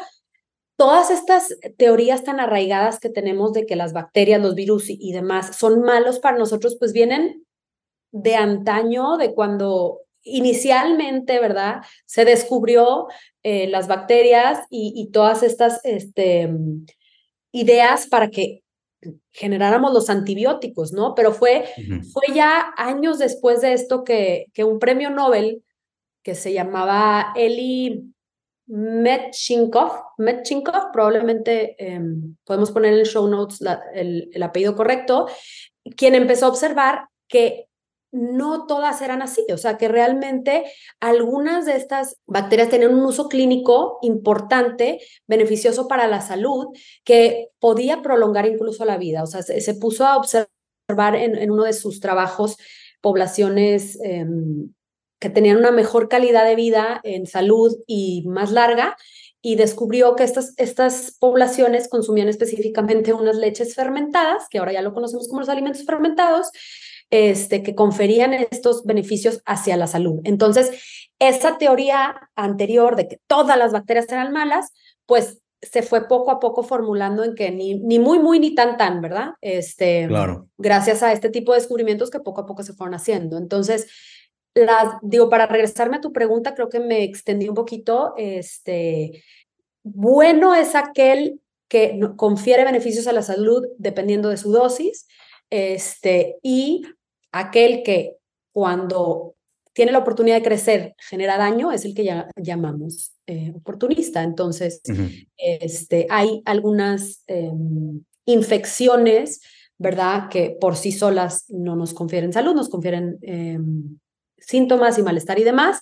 todas 0.83 1.11
estas 1.11 1.57
teorías 1.77 2.25
tan 2.25 2.41
arraigadas 2.41 2.99
que 2.99 3.07
tenemos 3.07 3.53
de 3.53 3.65
que 3.65 3.77
las 3.77 3.93
bacterias, 3.93 4.41
los 4.41 4.53
virus 4.53 4.89
y, 4.89 5.13
demás 5.13 5.55
son 5.55 5.81
malos 5.81 6.19
para 6.19 6.37
nosotros, 6.37 6.75
pues 6.77 6.91
vienen 6.91 7.45
de 8.11 8.35
antaño, 8.35 9.15
de 9.15 9.33
cuando 9.33 10.01
inicialmente, 10.23 11.39
¿verdad? 11.39 11.83
Se 12.05 12.25
descubrió 12.25 13.07
eh, 13.43 13.67
las 13.67 13.87
bacterias 13.87 14.59
y, 14.69 15.09
todas 15.13 15.41
estas 15.41 15.79
este, 15.85 16.49
ideas 17.53 18.07
para 18.07 18.29
que 18.29 18.63
generáramos 19.31 19.93
los 19.93 20.09
antibióticos, 20.09 20.91
¿no? 20.91 21.15
Pero 21.15 21.31
fue, 21.31 21.63
fue 22.11 22.35
ya 22.35 22.73
años 22.75 23.19
después 23.19 23.61
de 23.61 23.71
esto 23.71 24.03
que, 24.03 24.47
que 24.53 24.65
un 24.65 24.79
premio 24.79 25.11
Nobel 25.11 25.63
que 26.23 26.35
se 26.35 26.51
llamaba 26.51 27.31
Eli 27.37 28.12
Metchinkov, 28.67 29.91
probablemente 30.91 31.75
em, 31.77 32.35
podemos 32.45 32.71
poner 32.71 32.93
en 32.93 33.05
show 33.05 33.27
notes 33.27 33.59
el, 33.93 34.29
el, 34.33 34.43
apellido 34.43 34.75
correcto, 34.75 35.27
quien 35.97 36.15
empezó 36.15 36.45
a 36.45 36.49
observar 36.49 37.07
que 37.27 37.67
no 38.13 38.67
todas 38.67 39.01
eran 39.01 39.23
así, 39.23 39.43
o 39.51 39.57
sea, 39.57 39.77
que 39.77 39.87
realmente 39.87 40.65
algunas 40.99 41.65
de 41.65 41.75
estas 41.75 42.17
bacterias 42.27 42.69
tenían 42.69 42.93
un 42.93 43.03
uso 43.03 43.27
clínico 43.27 43.97
importante, 44.03 44.99
beneficioso 45.27 45.87
para 45.87 46.07
la 46.07 46.21
salud, 46.21 46.67
que 47.03 47.49
podía 47.59 48.03
prolongar 48.03 48.45
incluso 48.45 48.85
la 48.85 48.97
vida, 48.97 49.23
o 49.23 49.25
sea, 49.25 49.41
se, 49.41 49.73
puso 49.73 50.05
a 50.05 50.17
observar 50.17 51.15
en, 51.15 51.49
uno 51.49 51.63
de 51.63 51.73
sus 51.73 51.99
trabajos 51.99 52.57
poblaciones 53.01 53.99
eh, 54.03 54.27
que 55.23 55.29
tenían 55.29 55.55
una 55.55 55.71
mejor 55.71 56.09
calidad 56.09 56.43
de 56.43 56.57
vida 56.57 56.99
en 57.03 57.27
salud 57.27 57.73
y 57.87 58.25
más 58.27 58.51
larga, 58.51 58.97
y 59.41 59.55
descubrió 59.55 60.17
que 60.17 60.25
estas, 60.25 60.53
estas 60.57 61.15
poblaciones 61.17 61.87
consumían 61.87 62.27
específicamente 62.27 63.13
unas 63.13 63.37
leches 63.37 63.73
fermentadas, 63.73 64.49
que 64.49 64.57
ahora 64.57 64.73
ya 64.73 64.81
lo 64.81 64.93
conocemos 64.93 65.29
como 65.29 65.39
los 65.39 65.47
alimentos 65.47 65.85
fermentados, 65.85 66.49
este, 67.09 67.63
que 67.63 67.73
conferían 67.73 68.33
estos 68.33 68.83
beneficios 68.83 69.41
hacia 69.45 69.77
la 69.77 69.87
salud. 69.87 70.19
Entonces, 70.25 70.71
esa 71.19 71.57
teoría 71.57 72.29
anterior 72.35 72.97
de 72.97 73.07
que 73.07 73.19
todas 73.25 73.57
las 73.57 73.71
bacterias 73.71 74.09
eran 74.09 74.33
malas, 74.33 74.73
pues 75.05 75.41
se 75.61 75.83
fue 75.83 76.09
poco 76.09 76.31
a 76.31 76.41
poco 76.41 76.63
formulando 76.63 77.23
en 77.23 77.33
que 77.33 77.49
ni, 77.49 77.75
ni 77.75 77.97
muy, 77.97 78.19
muy, 78.19 78.41
ni 78.41 78.53
tan, 78.53 78.75
tan, 78.75 78.99
¿verdad? 78.99 79.35
Este, 79.39 80.05
claro. 80.09 80.49
Gracias 80.57 81.01
a 81.01 81.13
este 81.13 81.29
tipo 81.29 81.53
de 81.53 81.59
descubrimientos 81.59 82.09
que 82.09 82.19
poco 82.19 82.41
a 82.41 82.45
poco 82.45 82.63
se 82.63 82.73
fueron 82.73 82.93
haciendo. 82.93 83.37
Entonces, 83.37 83.87
las, 84.55 84.95
digo, 85.01 85.29
para 85.29 85.47
regresarme 85.47 85.97
a 85.97 86.01
tu 86.01 86.11
pregunta, 86.11 86.53
creo 86.53 86.69
que 86.69 86.79
me 86.79 87.03
extendí 87.03 87.49
un 87.49 87.55
poquito. 87.55 88.13
Este, 88.17 89.23
bueno 89.83 90.55
es 90.55 90.75
aquel 90.75 91.39
que 91.67 91.99
confiere 92.15 92.63
beneficios 92.63 93.07
a 93.07 93.13
la 93.13 93.23
salud 93.23 93.65
dependiendo 93.77 94.29
de 94.29 94.37
su 94.37 94.51
dosis, 94.51 95.07
este, 95.49 96.37
y 96.43 96.83
aquel 97.31 97.83
que 97.83 98.17
cuando 98.51 99.35
tiene 99.73 99.91
la 99.91 99.99
oportunidad 99.99 100.37
de 100.37 100.43
crecer, 100.43 100.95
genera 100.99 101.37
daño, 101.37 101.71
es 101.71 101.83
el 101.83 101.95
que 101.95 102.03
ya 102.03 102.29
llamamos 102.35 103.13
eh, 103.25 103.51
oportunista. 103.55 104.21
Entonces, 104.21 104.81
este, 105.37 106.05
hay 106.09 106.43
algunas 106.45 107.23
em, 107.25 108.03
infecciones, 108.25 109.41
¿verdad? 109.79 110.29
Que 110.29 110.55
por 110.61 110.75
sí 110.75 110.91
solas 110.91 111.45
no 111.49 111.75
nos 111.75 111.95
confieren 111.95 112.33
salud, 112.33 112.53
nos 112.53 112.69
confieren 112.69 113.17
em, 113.23 113.97
síntomas 114.45 114.97
y 114.97 115.03
malestar 115.03 115.39
y 115.39 115.43
demás. 115.43 115.81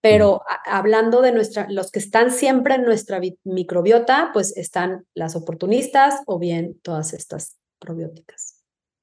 Pero 0.00 0.42
hablando 0.64 1.20
de 1.20 1.32
nuestra, 1.32 1.66
los 1.68 1.90
que 1.90 1.98
están 1.98 2.30
siempre 2.30 2.74
en 2.74 2.84
nuestra 2.84 3.20
microbiota, 3.44 4.30
pues 4.32 4.56
están 4.56 5.04
las 5.14 5.36
oportunistas 5.36 6.22
o 6.26 6.38
bien 6.38 6.78
todas 6.82 7.12
estas 7.12 7.58
probióticas. 7.78 8.60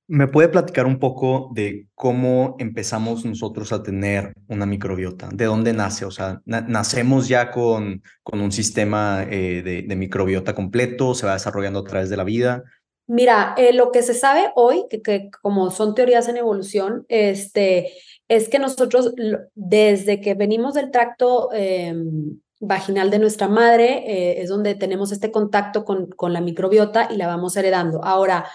¿Me 0.09 0.27
puede 0.27 0.47
platicar 0.47 0.85
un 0.85 0.99
poco 0.99 1.49
de 1.53 1.87
cómo 1.93 2.55
empezamos 2.59 3.25
nosotros 3.25 3.73
a 3.73 3.83
tener 3.83 4.31
una 4.47 4.65
microbiota? 4.65 5.27
¿De 5.33 5.45
dónde 5.45 5.73
nace? 5.73 6.05
O 6.05 6.11
sea, 6.11 6.41
¿nacemos 6.45 7.27
ya 7.27 7.51
con, 7.51 8.01
con 8.23 8.39
un 8.39 8.53
sistema 8.53 9.25
eh, 9.29 9.83
de, 9.85 9.95
microbiota 9.97 10.55
completo? 10.55 11.13
¿Se 11.13 11.25
va 11.25 11.33
desarrollando 11.33 11.79
a 11.79 11.83
través 11.83 12.09
de 12.09 12.15
la 12.15 12.23
vida? 12.23 12.63
Mira, 13.05 13.53
eh, 13.57 13.73
lo 13.73 13.91
que 13.91 14.01
se 14.01 14.13
sabe 14.13 14.49
hoy, 14.55 14.85
que, 14.89 15.01
que, 15.01 15.29
como 15.41 15.71
son 15.71 15.93
teorías 15.93 16.29
en 16.29 16.37
evolución, 16.37 17.05
este, 17.09 17.91
es 18.27 18.49
que 18.49 18.59
nosotros, 18.59 19.13
desde 19.55 20.21
que 20.21 20.33
venimos 20.33 20.73
del 20.73 20.91
tracto 20.91 21.49
em, 21.53 22.39
vaginal 22.59 23.09
de 23.09 23.19
nuestra 23.19 23.47
madre, 23.47 24.03
eh, 24.05 24.41
es 24.41 24.49
donde 24.49 24.75
tenemos 24.75 25.11
este 25.11 25.31
contacto 25.31 25.85
con, 25.85 26.07
con 26.07 26.33
la 26.33 26.41
microbiota 26.41 27.07
y 27.11 27.17
la 27.17 27.27
vamos 27.27 27.55
heredando. 27.55 28.03
Ahora, 28.03 28.45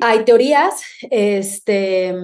hay 0.00 0.24
teorías 0.24 0.82
este, 1.10 2.14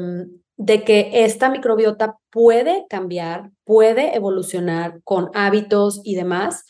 de 0.56 0.84
que 0.84 1.10
esta 1.24 1.50
microbiota 1.50 2.16
puede 2.30 2.86
cambiar, 2.88 3.50
puede 3.64 4.16
evolucionar 4.16 5.00
con 5.04 5.30
hábitos 5.34 6.00
y 6.04 6.14
demás. 6.14 6.64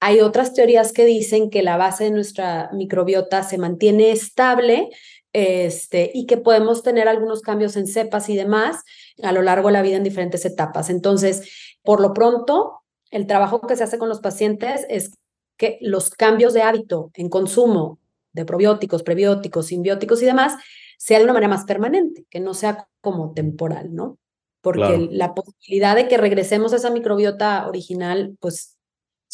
Hay 0.00 0.20
otras 0.20 0.54
teorías 0.54 0.92
que 0.92 1.04
dicen 1.04 1.50
que 1.50 1.62
la 1.62 1.76
base 1.76 2.04
de 2.04 2.10
nuestra 2.12 2.70
microbiota 2.72 3.42
se 3.42 3.58
mantiene 3.58 4.10
estable 4.10 4.88
este, 5.34 6.12
y 6.14 6.26
que 6.26 6.36
podemos 6.36 6.82
tener 6.82 7.08
algunos 7.08 7.42
cambios 7.42 7.76
en 7.76 7.88
cepas 7.88 8.28
y 8.28 8.36
demás 8.36 8.84
a 9.22 9.32
lo 9.32 9.42
largo 9.42 9.68
de 9.68 9.74
la 9.74 9.82
vida 9.82 9.96
en 9.96 10.04
diferentes 10.04 10.44
etapas. 10.46 10.88
Entonces, 10.88 11.76
por 11.82 12.00
lo 12.00 12.14
pronto, 12.14 12.80
el 13.10 13.26
trabajo 13.26 13.60
que 13.60 13.76
se 13.76 13.84
hace 13.84 13.98
con 13.98 14.08
los 14.08 14.20
pacientes 14.20 14.86
es 14.88 15.10
que 15.56 15.78
los 15.80 16.10
cambios 16.10 16.54
de 16.54 16.62
hábito 16.62 17.10
en 17.14 17.28
consumo 17.28 17.98
de 18.32 18.44
probióticos, 18.44 19.02
prebióticos, 19.02 19.66
simbióticos 19.66 20.22
y 20.22 20.26
demás, 20.26 20.54
sea 20.98 21.18
de 21.18 21.24
una 21.24 21.34
manera 21.34 21.50
más 21.50 21.64
permanente, 21.64 22.24
que 22.30 22.40
no 22.40 22.54
sea 22.54 22.88
como 23.00 23.34
temporal, 23.34 23.92
¿no? 23.92 24.18
Porque 24.60 25.08
la 25.10 25.34
posibilidad 25.34 25.94
de 25.94 26.08
que 26.08 26.16
regresemos 26.16 26.72
a 26.72 26.76
esa 26.76 26.90
microbiota 26.90 27.66
original, 27.68 28.36
pues... 28.40 28.73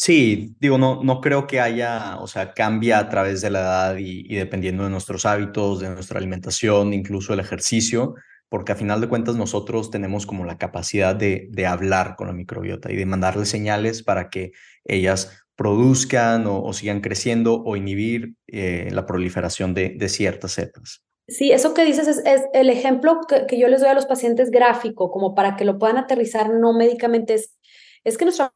Sí, 0.03 0.55
digo, 0.59 0.79
no, 0.79 1.03
no 1.03 1.21
creo 1.21 1.45
que 1.45 1.59
haya, 1.59 2.17
o 2.21 2.25
sea, 2.25 2.53
cambia 2.53 2.97
a 2.97 3.07
través 3.07 3.39
de 3.41 3.51
la 3.51 3.59
edad 3.59 3.97
y, 3.99 4.35
dependiendo 4.35 4.83
de 4.83 4.89
nuestros 4.89 5.27
hábitos, 5.27 5.79
de 5.79 5.89
nuestra 5.91 6.17
alimentación, 6.17 6.91
incluso 6.91 7.35
el 7.35 7.39
ejercicio, 7.39 8.15
porque 8.49 8.71
a 8.71 8.75
final 8.75 8.99
de 8.99 9.07
cuentas 9.07 9.35
nosotros 9.35 9.91
tenemos 9.91 10.25
como 10.25 10.43
la 10.43 10.57
capacidad 10.57 11.15
de, 11.15 11.49
de 11.51 11.67
hablar 11.67 12.15
con 12.15 12.25
la 12.25 12.33
microbiota 12.33 12.91
y 12.91 12.95
de 12.95 13.05
mandarle 13.05 13.45
señales 13.45 14.01
para 14.01 14.31
que 14.31 14.53
ellas 14.85 15.45
produzcan 15.55 16.47
o, 16.47 16.73
sigan 16.73 17.01
creciendo 17.01 17.61
o 17.63 17.75
inhibir 17.75 18.33
eh, 18.47 18.89
la 18.91 19.05
proliferación 19.05 19.75
de, 19.75 19.89
de, 19.89 20.09
ciertas 20.09 20.53
cepas. 20.53 21.03
Sí, 21.27 21.51
eso 21.51 21.75
que 21.75 21.85
dices 21.85 22.07
es, 22.07 22.41
el 22.53 22.71
ejemplo 22.71 23.19
que, 23.27 23.59
yo 23.59 23.67
les 23.67 23.81
doy 23.81 23.91
a 23.91 23.93
los 23.93 24.07
pacientes 24.07 24.49
gráfico, 24.49 25.11
como 25.11 25.35
para 25.35 25.55
que 25.55 25.63
lo 25.63 25.77
puedan 25.77 25.99
aterrizar 25.99 26.49
no 26.49 26.73
médicamente, 26.73 27.35
es, 27.35 27.55
es 28.03 28.17
que 28.17 28.25
nuestra 28.25 28.51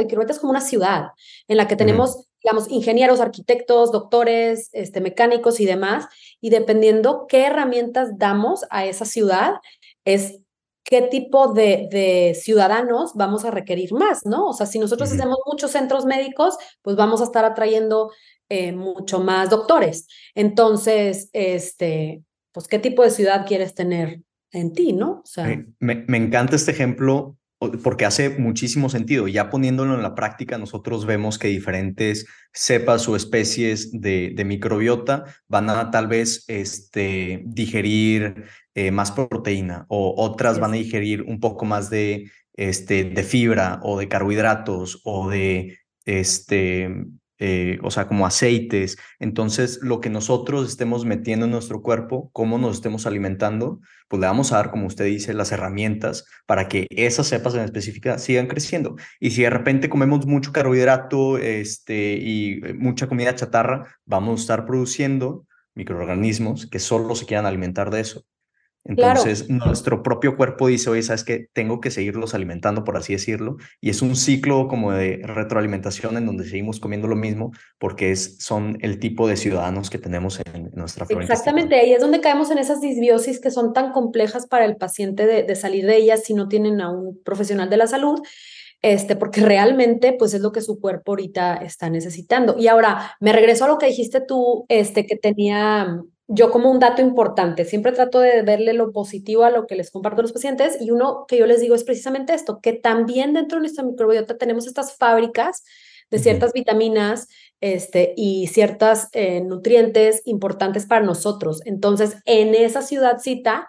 es 0.00 0.38
como 0.38 0.50
una 0.50 0.60
ciudad 0.60 1.08
en 1.48 1.56
la 1.56 1.68
que 1.68 1.76
tenemos, 1.76 2.28
digamos, 2.42 2.70
ingenieros, 2.70 3.20
arquitectos, 3.20 3.92
doctores, 3.92 4.70
este, 4.72 5.00
mecánicos 5.00 5.60
y 5.60 5.66
demás, 5.66 6.06
y 6.40 6.50
dependiendo 6.50 7.26
qué 7.28 7.46
herramientas 7.46 8.18
damos 8.18 8.64
a 8.70 8.84
esa 8.84 9.04
ciudad, 9.04 9.54
es 10.04 10.40
qué 10.84 11.02
tipo 11.02 11.52
de, 11.52 11.88
de, 11.90 12.34
ciudadanos 12.34 13.12
vamos 13.14 13.44
a 13.44 13.50
requerir 13.50 13.92
más, 13.94 14.26
¿no? 14.26 14.46
O 14.46 14.52
sea, 14.52 14.66
si 14.66 14.78
nosotros 14.78 15.10
hacemos 15.10 15.38
muchos 15.46 15.70
centros 15.70 16.04
médicos, 16.04 16.56
pues 16.82 16.94
vamos 16.94 17.20
a 17.22 17.24
estar 17.24 17.44
atrayendo 17.44 18.10
eh, 18.50 18.72
mucho 18.72 19.20
más 19.20 19.48
doctores. 19.48 20.06
Entonces, 20.34 21.30
este, 21.32 22.22
pues, 22.52 22.68
¿qué 22.68 22.78
tipo 22.78 23.02
de 23.02 23.10
ciudad 23.10 23.46
quieres 23.46 23.74
tener 23.74 24.20
en 24.52 24.72
ti, 24.72 24.92
no? 24.92 25.22
O 25.24 25.26
sea, 25.26 25.46
me, 25.80 26.04
me 26.06 26.16
encanta 26.18 26.54
este 26.54 26.72
ejemplo 26.72 27.36
porque 27.82 28.04
hace 28.04 28.30
muchísimo 28.30 28.88
sentido. 28.88 29.28
Ya 29.28 29.50
poniéndolo 29.50 29.94
en 29.94 30.02
la 30.02 30.14
práctica, 30.14 30.58
nosotros 30.58 31.06
vemos 31.06 31.38
que 31.38 31.48
diferentes 31.48 32.26
cepas 32.52 33.08
o 33.08 33.16
especies 33.16 33.90
de, 33.92 34.32
de 34.34 34.44
microbiota 34.44 35.24
van 35.48 35.70
a 35.70 35.90
tal 35.90 36.06
vez 36.06 36.44
este, 36.48 37.42
digerir 37.46 38.44
eh, 38.74 38.90
más 38.90 39.12
proteína 39.12 39.86
o 39.88 40.14
otras 40.16 40.58
van 40.58 40.72
a 40.72 40.76
digerir 40.76 41.22
un 41.22 41.40
poco 41.40 41.64
más 41.64 41.90
de, 41.90 42.30
este, 42.54 43.04
de 43.04 43.22
fibra 43.22 43.80
o 43.82 43.98
de 43.98 44.08
carbohidratos 44.08 45.00
o 45.04 45.28
de 45.28 45.78
este, 46.04 46.90
eh, 47.38 47.78
o 47.82 47.90
sea, 47.90 48.06
como 48.06 48.26
aceites. 48.26 48.96
Entonces, 49.18 49.80
lo 49.82 50.00
que 50.00 50.10
nosotros 50.10 50.68
estemos 50.68 51.04
metiendo 51.04 51.46
en 51.46 51.52
nuestro 51.52 51.82
cuerpo, 51.82 52.30
cómo 52.32 52.58
nos 52.58 52.76
estemos 52.76 53.06
alimentando, 53.06 53.80
pues 54.08 54.20
le 54.20 54.26
vamos 54.26 54.52
a 54.52 54.56
dar, 54.56 54.70
como 54.70 54.86
usted 54.86 55.06
dice, 55.06 55.34
las 55.34 55.52
herramientas 55.52 56.24
para 56.46 56.68
que 56.68 56.86
esas 56.90 57.28
cepas 57.28 57.54
en 57.54 57.62
específica 57.62 58.18
sigan 58.18 58.46
creciendo. 58.46 58.96
Y 59.20 59.32
si 59.32 59.42
de 59.42 59.50
repente 59.50 59.88
comemos 59.88 60.26
mucho 60.26 60.52
carbohidrato 60.52 61.38
este, 61.38 62.14
y 62.20 62.60
eh, 62.64 62.74
mucha 62.74 63.08
comida 63.08 63.34
chatarra, 63.34 63.96
vamos 64.04 64.40
a 64.40 64.42
estar 64.42 64.66
produciendo 64.66 65.46
microorganismos 65.74 66.66
que 66.66 66.78
solo 66.78 67.14
se 67.16 67.26
quieran 67.26 67.46
alimentar 67.46 67.90
de 67.90 68.00
eso. 68.00 68.24
Entonces, 68.84 69.48
nuestro 69.48 70.02
propio 70.02 70.36
cuerpo 70.36 70.68
dice, 70.68 70.90
oye, 70.90 71.02
¿sabes 71.02 71.24
qué? 71.24 71.48
Tengo 71.54 71.80
que 71.80 71.90
seguirlos 71.90 72.34
alimentando, 72.34 72.84
por 72.84 72.98
así 72.98 73.14
decirlo. 73.14 73.56
Y 73.80 73.88
es 73.88 74.02
un 74.02 74.14
ciclo 74.14 74.68
como 74.68 74.92
de 74.92 75.22
retroalimentación 75.24 76.18
en 76.18 76.26
donde 76.26 76.44
seguimos 76.44 76.80
comiendo 76.80 77.08
lo 77.08 77.16
mismo 77.16 77.52
porque 77.78 78.10
es, 78.10 78.36
son 78.40 78.76
el 78.82 78.98
tipo 78.98 79.26
de 79.26 79.36
ciudadanos 79.36 79.88
que 79.88 79.98
tenemos 79.98 80.40
en, 80.52 80.70
nuestra 80.74 81.06
flora 81.06 81.24
Exactamente, 81.24 81.76
ahí 81.76 81.92
es 81.92 82.00
donde 82.00 82.20
caemos 82.20 82.50
en 82.50 82.58
esas 82.58 82.80
disbiosis 82.80 83.40
que 83.40 83.50
son 83.50 83.72
tan 83.72 83.92
complejas 83.92 84.46
para 84.46 84.66
el 84.66 84.76
paciente 84.76 85.26
de, 85.26 85.44
de 85.44 85.56
salir 85.56 85.86
de 85.86 85.96
ellas 85.96 86.24
si 86.24 86.34
no 86.34 86.48
tienen 86.48 86.80
a 86.82 86.90
un 86.90 87.22
profesional 87.22 87.70
de 87.70 87.78
la 87.78 87.86
salud. 87.86 88.20
Este, 88.82 89.16
porque 89.16 89.40
realmente 89.40 90.12
pues 90.12 90.34
es 90.34 90.42
lo 90.42 90.52
que 90.52 90.60
su 90.60 90.78
cuerpo 90.78 91.12
ahorita 91.12 91.56
está 91.56 91.88
necesitando. 91.88 92.56
Y 92.58 92.68
ahora 92.68 93.16
me 93.18 93.32
regreso 93.32 93.64
a 93.64 93.68
lo 93.68 93.78
que 93.78 93.86
dijiste 93.86 94.20
tú, 94.20 94.66
este, 94.68 95.06
que 95.06 95.16
tenía 95.16 96.02
yo 96.26 96.50
como 96.50 96.70
un 96.70 96.78
dato 96.78 97.02
importante, 97.02 97.64
siempre 97.64 97.92
trato 97.92 98.20
de 98.20 98.42
verle 98.42 98.72
lo 98.72 98.92
positivo 98.92 99.44
a 99.44 99.50
lo 99.50 99.66
que 99.66 99.76
les 99.76 99.90
comparto 99.90 100.20
a 100.20 100.22
los 100.22 100.32
pacientes 100.32 100.78
y 100.80 100.90
uno 100.90 101.26
que 101.28 101.36
yo 101.36 101.46
les 101.46 101.60
digo 101.60 101.74
es 101.74 101.84
precisamente 101.84 102.32
esto, 102.34 102.60
que 102.62 102.72
también 102.72 103.34
dentro 103.34 103.58
de 103.58 103.62
nuestra 103.62 103.84
microbiota 103.84 104.38
tenemos 104.38 104.66
estas 104.66 104.96
fábricas 104.96 105.64
de 106.10 106.18
ciertas 106.18 106.52
vitaminas 106.52 107.28
este, 107.60 108.14
y 108.16 108.46
ciertas 108.46 109.08
eh, 109.12 109.40
nutrientes 109.40 110.22
importantes 110.26 110.86
para 110.86 111.04
nosotros. 111.04 111.60
Entonces, 111.64 112.16
en 112.24 112.54
esa 112.54 112.82
ciudadcita 112.82 113.66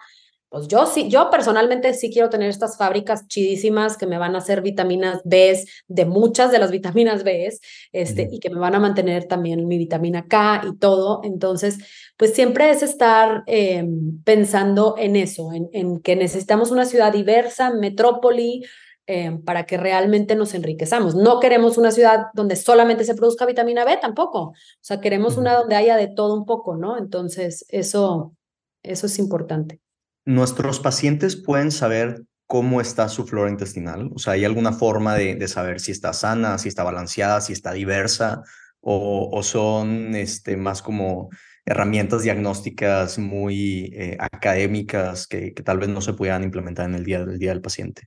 pues 0.56 0.68
yo 0.68 0.86
sí, 0.86 1.10
yo 1.10 1.28
personalmente 1.28 1.92
sí 1.92 2.10
quiero 2.10 2.30
tener 2.30 2.48
estas 2.48 2.78
fábricas 2.78 3.28
chidísimas 3.28 3.98
que 3.98 4.06
me 4.06 4.16
van 4.16 4.34
a 4.34 4.38
hacer 4.38 4.62
vitaminas 4.62 5.20
B 5.22 5.62
de 5.86 6.04
muchas 6.06 6.50
de 6.50 6.58
las 6.58 6.70
vitaminas 6.70 7.24
B 7.24 7.52
este, 7.92 8.26
y 8.32 8.40
que 8.40 8.48
me 8.48 8.58
van 8.58 8.74
a 8.74 8.78
mantener 8.78 9.26
también 9.26 9.68
mi 9.68 9.76
vitamina 9.76 10.26
K 10.26 10.62
y 10.66 10.78
todo. 10.78 11.20
Entonces, 11.24 11.76
pues 12.16 12.32
siempre 12.32 12.70
es 12.70 12.82
estar 12.82 13.42
em, 13.46 14.22
pensando 14.22 14.94
en 14.96 15.16
eso, 15.16 15.52
en, 15.52 15.68
en, 15.74 16.00
que 16.00 16.16
necesitamos 16.16 16.70
una 16.70 16.86
ciudad 16.86 17.12
diversa, 17.12 17.70
metrópoli, 17.74 18.64
em, 19.06 19.42
para 19.44 19.66
que 19.66 19.76
realmente 19.76 20.36
nos 20.36 20.54
enriquezamos. 20.54 21.14
No 21.14 21.38
queremos 21.38 21.76
una 21.76 21.90
ciudad 21.90 22.28
donde 22.32 22.56
solamente 22.56 23.04
se 23.04 23.14
produzca 23.14 23.44
vitamina 23.44 23.84
B 23.84 23.98
tampoco. 24.00 24.40
O 24.40 24.54
sea, 24.80 25.02
queremos 25.02 25.36
una 25.36 25.54
donde 25.54 25.76
haya 25.76 25.98
de 25.98 26.08
todo 26.08 26.32
un 26.32 26.46
poco, 26.46 26.76
¿no? 26.76 26.96
Entonces, 26.96 27.66
eso, 27.68 28.34
eso 28.82 29.04
es 29.04 29.18
importante. 29.18 29.82
¿Nuestros 30.26 30.80
pacientes 30.80 31.36
pueden 31.36 31.70
saber 31.70 32.24
cómo 32.46 32.82
está 32.82 33.08
su 33.08 33.26
flora 33.26 33.50
intestinal? 33.50 34.10
O 34.14 34.18
sea, 34.18 34.34
¿hay 34.34 34.44
alguna 34.44 34.72
forma 34.72 35.14
de, 35.14 35.48
saber 35.48 35.80
si 35.80 35.92
está 35.92 36.12
sana, 36.12 36.58
si 36.58 36.68
está 36.68 36.84
balanceada, 36.84 37.40
si 37.40 37.54
está 37.54 37.72
diversa? 37.72 38.42
o, 38.88 39.30
o 39.32 39.42
son 39.42 40.14
este, 40.14 40.56
más 40.56 40.80
como 40.80 41.28
herramientas 41.64 42.22
diagnósticas 42.22 43.18
muy 43.18 43.92
eh, 43.92 44.16
académicas 44.20 45.26
que, 45.26 45.52
que, 45.52 45.62
tal 45.64 45.78
vez 45.78 45.88
no 45.88 46.00
se 46.00 46.12
puedan 46.12 46.44
implementar 46.44 46.88
en 46.88 46.94
el 46.94 47.04
día 47.04 47.24
del 47.24 47.36
día 47.40 47.50
del 47.50 47.60
paciente? 47.60 48.02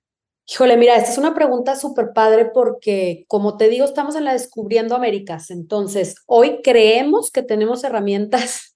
Híjole, 0.48 0.78
mira, 0.78 0.96
esta 0.96 1.12
es 1.12 1.18
una 1.18 1.36
pregunta 1.36 1.76
súper 1.76 2.12
padre 2.16 2.50
porque, 2.54 3.26
como 3.28 3.58
te 3.58 3.68
digo, 3.68 3.84
estamos 3.84 4.16
en 4.16 4.24
la 4.24 4.32
Descubriendo 4.32 4.96
Américas. 4.96 5.52
Entonces, 5.52 6.16
hoy 6.26 6.62
creemos 6.64 7.30
que 7.30 7.44
tenemos 7.44 7.84
herramientas 7.84 8.74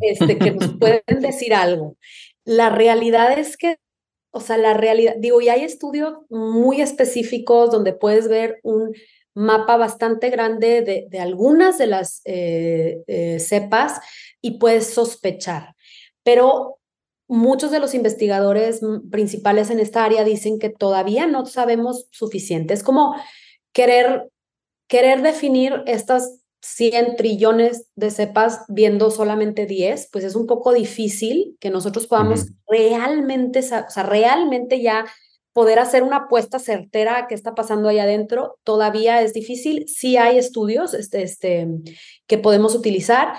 este, 0.00 0.38
que 0.38 0.50
nos 0.50 0.76
pueden 0.76 1.02
decir 1.20 1.54
algo. 1.54 1.96
La 2.46 2.70
realidad 2.70 3.38
es 3.38 3.56
que, 3.56 3.76
o 4.30 4.40
sea, 4.40 4.56
la 4.56 4.72
realidad, 4.72 5.16
digo, 5.18 5.40
y 5.40 5.48
hay 5.48 5.62
estudios 5.62 6.14
muy 6.30 6.80
específicos 6.80 7.70
donde 7.70 7.92
puedes 7.92 8.28
ver 8.28 8.60
un 8.62 8.94
mapa 9.34 9.76
bastante 9.76 10.30
grande 10.30 10.80
de, 10.80 11.06
de 11.10 11.18
algunas 11.18 11.76
de 11.76 11.86
las 11.88 12.22
eh, 12.24 13.02
eh, 13.08 13.40
cepas 13.40 14.00
y 14.40 14.58
puedes 14.58 14.86
sospechar. 14.86 15.74
Pero 16.22 16.78
muchos 17.28 17.72
de 17.72 17.80
los 17.80 17.94
investigadores 17.94 18.80
principales 19.10 19.70
en 19.70 19.80
esta 19.80 20.04
área 20.04 20.22
dicen 20.22 20.58
que 20.60 20.70
todavía 20.70 21.26
no 21.26 21.44
sabemos 21.46 22.06
suficiente. 22.12 22.74
Es 22.74 22.84
como 22.84 23.16
querer, 23.72 24.30
querer 24.88 25.20
definir 25.22 25.82
estas 25.86 26.45
100 26.66 27.16
trillones 27.16 27.86
de 27.94 28.10
cepas 28.10 28.64
viendo 28.68 29.10
solamente 29.10 29.66
10, 29.66 30.08
pues 30.10 30.24
es 30.24 30.34
un 30.34 30.46
poco 30.46 30.72
difícil 30.72 31.56
que 31.60 31.70
nosotros 31.70 32.06
podamos 32.08 32.46
realmente, 32.66 33.60
o 33.60 33.62
sea, 33.62 34.02
realmente 34.02 34.82
ya 34.82 35.06
poder 35.52 35.78
hacer 35.78 36.02
una 36.02 36.16
apuesta 36.16 36.58
certera 36.58 37.18
a 37.18 37.26
qué 37.28 37.34
está 37.34 37.54
pasando 37.54 37.88
ahí 37.88 37.98
adentro 37.98 38.58
todavía 38.64 39.22
es 39.22 39.32
difícil. 39.32 39.86
Sí 39.88 40.16
hay 40.16 40.38
estudios 40.38 40.92
este, 40.92 41.22
este, 41.22 41.68
que 42.26 42.38
podemos 42.38 42.74
utilizar. 42.74 43.34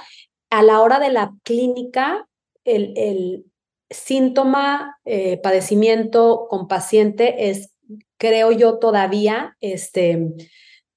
A 0.50 0.64
la 0.64 0.80
hora 0.80 1.00
de 1.00 1.12
la 1.12 1.34
clínica, 1.44 2.28
el, 2.64 2.94
el 2.96 3.46
síntoma, 3.90 4.98
eh, 5.04 5.38
padecimiento 5.38 6.48
con 6.50 6.68
paciente 6.68 7.50
es, 7.50 7.74
creo 8.18 8.52
yo, 8.52 8.80
todavía 8.80 9.58
este, 9.60 10.34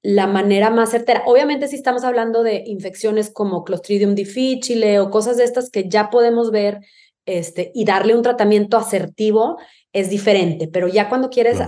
la 0.03 0.27
manera 0.27 0.71
más 0.71 0.91
certera. 0.91 1.23
Obviamente, 1.27 1.69
si 1.69 1.77
estamos 1.77 2.05
hablando 2.05 2.43
de 2.43 2.63
infecciones 2.67 3.31
como 3.31 3.65
Clostridium 3.65 4.15
difficile 4.15 4.99
o 4.99 5.11
cosas 5.11 5.37
de 5.37 5.45
estas 5.45 5.71
que 5.71 5.89
ya 5.89 6.11
podemos 6.11 6.51
ver 6.51 6.81
este, 7.27 7.71
y 7.75 7.85
darle 7.85 8.15
un 8.15 8.23
tratamiento 8.23 8.77
asertivo, 8.77 9.59
es 9.93 10.09
diferente, 10.09 10.69
pero 10.69 10.89
ya 10.89 11.09
cuando 11.09 11.31
quieres 11.31 11.59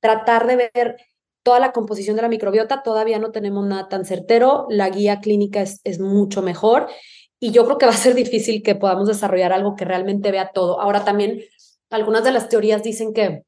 tratar 0.00 0.46
de 0.46 0.70
ver 0.72 0.96
toda 1.42 1.58
la 1.58 1.72
composición 1.72 2.16
de 2.16 2.22
la 2.22 2.28
microbiota, 2.28 2.82
todavía 2.82 3.18
no 3.18 3.32
tenemos 3.32 3.66
nada 3.66 3.88
tan 3.88 4.04
certero, 4.04 4.66
la 4.70 4.88
guía 4.88 5.20
clínica 5.20 5.60
es, 5.60 5.80
es 5.84 5.98
mucho 5.98 6.40
mejor 6.40 6.86
y 7.40 7.50
yo 7.50 7.64
creo 7.64 7.78
que 7.78 7.86
va 7.86 7.92
a 7.92 7.96
ser 7.96 8.14
difícil 8.14 8.62
que 8.62 8.76
podamos 8.76 9.08
desarrollar 9.08 9.52
algo 9.52 9.74
que 9.74 9.84
realmente 9.84 10.30
vea 10.30 10.52
todo. 10.54 10.80
Ahora 10.80 11.04
también, 11.04 11.42
algunas 11.90 12.22
de 12.22 12.30
las 12.30 12.48
teorías 12.48 12.84
dicen 12.84 13.12
que 13.12 13.42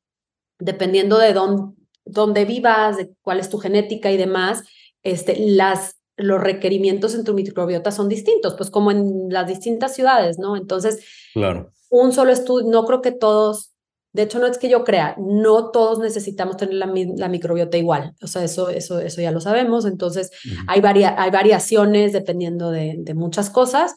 dependiendo 0.59 1.19
de 1.19 1.33
dónde, 1.33 1.77
dónde 2.05 2.45
vivas, 2.45 2.97
de 2.97 3.11
cuál 3.23 3.41
es 3.41 3.49
tu 3.49 3.59
genética 3.59 4.11
y 4.11 4.17
demás, 4.17 4.63
este, 5.03 5.37
las, 5.39 5.97
los 6.17 6.41
requerimientos 6.41 7.15
en 7.15 7.25
tu 7.25 7.35
microbiota 7.35 7.91
son 7.91 8.09
distintos, 8.09 8.55
pues 8.55 8.71
como 8.71 8.91
en 8.91 9.29
las 9.31 9.47
distintas 9.47 9.95
ciudades, 9.95 10.39
¿no? 10.39 10.57
Entonces, 10.57 11.05
claro. 11.33 11.73
un 11.91 12.13
solo 12.13 12.33
estudio, 12.33 12.71
no 12.71 12.85
creo 12.85 13.03
que 13.03 13.13
todos 13.13 13.75
de 14.15 14.23
hecho, 14.23 14.39
no 14.39 14.47
es 14.47 14.59
que 14.59 14.69
yo 14.69 14.85
crea, 14.85 15.17
no 15.19 15.73
todos 15.73 15.99
necesitamos 15.99 16.57
tener 16.57 16.77
la, 16.77 16.87
la 17.17 17.29
microbiota 17.29 17.77
igual. 17.77 18.15
O 18.23 18.29
sea, 18.29 18.45
eso, 18.45 18.69
eso, 18.69 19.01
eso 19.01 19.21
ya 19.21 19.33
lo 19.33 19.41
sabemos. 19.41 19.87
Entonces, 19.87 20.31
hay, 20.69 20.81
varia, 20.81 21.21
hay 21.21 21.33
variaciones 21.33 22.13
dependiendo 22.13 22.71
de, 22.71 22.95
de 22.97 23.15
muchas 23.15 23.51
cosas. 23.51 23.97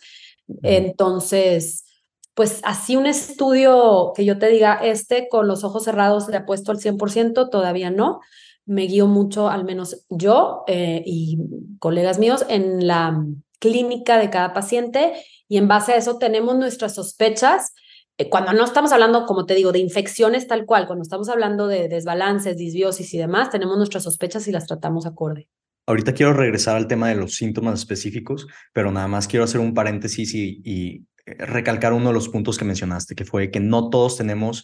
Entonces, 0.64 1.86
pues 2.38 2.62
así 2.63 2.96
un 2.96 3.08
estudio 3.08 4.13
que 4.15 4.24
yo 4.24 4.38
te 4.38 4.48
diga, 4.48 4.75
este 4.75 5.27
con 5.27 5.48
los 5.48 5.63
ojos 5.63 5.86
cerrados 5.86 6.27
le 6.27 6.38
apuesto 6.38 6.72
al 6.72 6.77
100%, 6.77 7.50
todavía 7.50 7.89
no. 7.89 8.19
Me 8.67 8.84
guío 8.84 9.08
mucho, 9.08 9.50
al 9.50 9.65
menos 9.65 10.06
yo 10.12 10.63
eh, 10.67 11.02
y 11.04 11.39
colegas 11.80 12.19
míos, 12.19 12.45
en 12.47 12.86
la 12.86 13.26
clínica 13.60 14.19
de 14.19 14.30
cada 14.30 14.54
paciente 14.54 15.13
y 15.47 15.58
en 15.58 15.67
base 15.67 15.93
a 15.93 15.95
eso 15.95 16.19
tenemos 16.19 16.56
nuestras 16.56 16.93
sospechas 16.93 17.73
eh, 18.19 18.30
cuando 18.30 18.54
no 18.54 18.65
estamos 18.65 18.91
hablando, 18.91 19.26
como 19.26 19.47
te 19.47 19.56
digo, 19.56 19.71
de 19.71 19.80
infecciones 19.80 20.45
tal 20.45 20.67
cual, 20.67 20.86
cuando 20.86 21.02
estamos 21.02 21.30
hablando 21.30 21.67
de 21.67 21.88
desbalances, 21.88 22.56
disbiosis 22.56 23.15
y 23.15 23.17
demás, 23.17 23.50
tenemos 23.50 23.78
nuestras 23.78 24.04
sospechas 24.04 24.47
y 24.47 24.52
las 24.52 24.67
tratamos 24.67 25.08
acorde. 25.08 25.47
Ahorita 25.88 26.13
quiero 26.13 26.34
regresar 26.34 26.76
al 26.76 26.88
tema 26.88 27.10
de 27.10 27.15
los 27.15 27.34
síntomas 27.34 27.80
específicos, 27.80 28.45
pero 28.73 28.91
nada 28.91 29.08
más 29.08 29.28
quiero 29.28 29.45
hacer 29.45 29.60
un 29.60 29.73
paréntesis 29.73 30.36
y, 30.36 31.08
recalcar 31.38 31.94
uno 31.94 32.10
de 32.10 32.13
los 32.13 32.30
puntos 32.30 32.58
que 32.58 32.66
mencionaste, 32.66 33.16
que 33.16 33.26
fue 33.26 33.52
que 33.52 33.60
no 33.60 33.90
todos 33.90 34.18
tenemos 34.18 34.63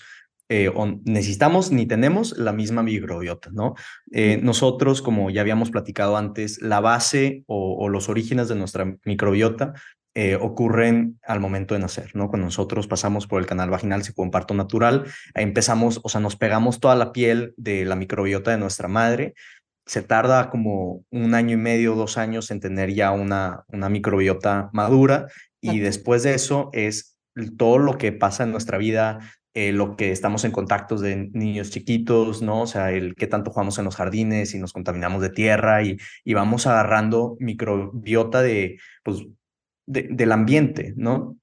eh, 0.49 0.69
o 0.69 0.99
necesitamos 1.05 1.71
ni 1.71 1.85
tenemos 1.85 2.37
la 2.37 2.51
misma 2.51 2.83
microbiota, 2.83 3.49
¿no? 3.51 3.75
Eh, 4.11 4.39
nosotros, 4.43 5.01
como 5.01 5.29
ya 5.29 5.41
habíamos 5.41 5.71
platicado 5.71 6.17
antes, 6.17 6.61
la 6.61 6.81
base 6.81 7.43
o, 7.47 7.77
o, 7.79 7.87
los 7.89 8.09
orígenes 8.09 8.49
de 8.49 8.55
nuestra 8.55 8.85
microbiota 9.05 9.73
eh, 10.15 10.35
ocurren 10.35 11.19
al 11.25 11.39
momento 11.39 11.73
de 11.73 11.79
nacer, 11.79 12.11
¿no? 12.13 12.27
Cuando 12.29 12.45
nosotros 12.45 12.87
pasamos 12.87 13.25
por 13.25 13.41
el 13.41 13.47
canal 13.47 13.69
vaginal 13.69 14.03
con 14.13 14.31
parto 14.31 14.53
natural, 14.53 15.05
empezamos, 15.33 16.01
o 16.03 16.09
sea, 16.09 16.21
nos 16.21 16.35
pegamos 16.35 16.79
toda 16.79 16.95
la 16.95 17.13
piel 17.13 17.53
de 17.57 17.85
la 17.85 17.95
microbiota 17.95 18.51
de 18.51 18.57
nuestra 18.57 18.87
madre. 18.87 19.33
Se 19.85 20.03
tarda 20.03 20.49
como 20.49 21.03
un 21.09 21.33
año 21.33 21.53
y 21.53 21.57
medio, 21.57 21.95
dos 21.95 22.17
años 22.17 22.51
en 22.51 22.59
tener 22.59 22.93
ya 22.93 23.11
una, 23.11 23.63
una 23.69 23.89
microbiota 23.89 24.69
madura 24.71 25.27
y 25.63 25.79
después 25.79 26.23
de 26.23 26.33
eso 26.35 26.69
es 26.73 27.17
todo 27.57 27.77
lo 27.79 27.97
que 27.97 28.11
pasa 28.11 28.43
en 28.43 28.51
nuestra 28.51 28.77
vida, 28.77 29.19
eh, 29.55 29.71
lo 29.71 29.95
que 29.95 30.11
estamos 30.11 30.45
en 30.45 30.51
contactos 30.51 31.01
de 31.01 31.29
niños 31.33 31.71
chiquitos, 31.71 32.41
¿no? 32.41 32.61
O 32.61 32.67
sea, 32.67 32.91
el 32.91 33.15
qué 33.15 33.27
tanto 33.27 33.51
jugamos 33.51 33.79
en 33.79 33.85
los 33.85 33.95
jardines 33.95 34.53
y 34.53 34.59
nos 34.59 34.73
contaminamos 34.73 35.21
de 35.21 35.29
tierra 35.29 35.83
y, 35.83 35.97
y 36.23 36.33
vamos 36.33 36.67
agarrando 36.67 37.37
microbiota 37.39 38.41
de, 38.41 38.77
pues, 39.03 39.25
del 39.85 40.31
ambiente, 40.31 40.93
¿no? 40.95 41.37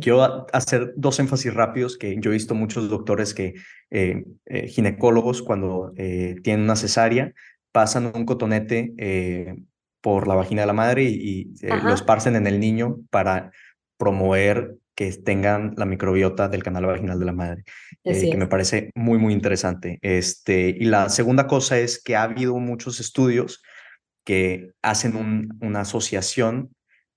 Quiero 0.00 0.46
hacer 0.52 0.92
dos 0.96 1.18
énfasis 1.18 1.52
rápidos 1.52 1.98
que 1.98 2.16
yo 2.20 2.30
he 2.30 2.34
visto 2.34 2.54
muchos 2.54 2.88
doctores 2.88 3.34
que, 3.34 3.54
eh, 3.90 4.24
eh, 4.46 4.68
ginecólogos, 4.68 5.42
cuando 5.42 5.92
eh, 5.96 6.36
tienen 6.44 6.64
una 6.64 6.76
cesárea, 6.76 7.32
pasan 7.72 8.12
un 8.14 8.24
cotonete 8.24 8.94
por 10.00 10.28
la 10.28 10.34
vagina 10.34 10.62
de 10.62 10.66
la 10.66 10.72
madre 10.72 11.04
y, 11.04 11.52
lo 11.62 11.92
esparcen 11.92 12.36
en 12.36 12.46
el 12.46 12.60
niño 12.60 12.98
para 13.10 13.52
promover 13.96 14.76
que 14.94 15.12
tengan 15.12 15.72
la 15.76 15.86
microbiota 15.86 16.48
del 16.48 16.62
canal 16.62 16.86
vaginal 16.86 17.18
de 17.18 17.24
la 17.24 17.32
madre, 17.32 17.64
que 18.04 18.36
me 18.36 18.46
parece 18.46 18.90
muy, 18.94 19.18
muy 19.18 19.32
interesante. 19.32 19.98
Este, 20.02 20.68
y 20.68 20.84
la 20.84 21.08
segunda 21.08 21.46
cosa 21.46 21.78
es 21.78 22.02
que 22.02 22.16
ha 22.16 22.24
habido 22.24 22.56
muchos 22.58 23.00
estudios 23.00 23.62
que 24.24 24.72
hacen 24.82 25.48
una 25.60 25.80
asociación 25.80 26.70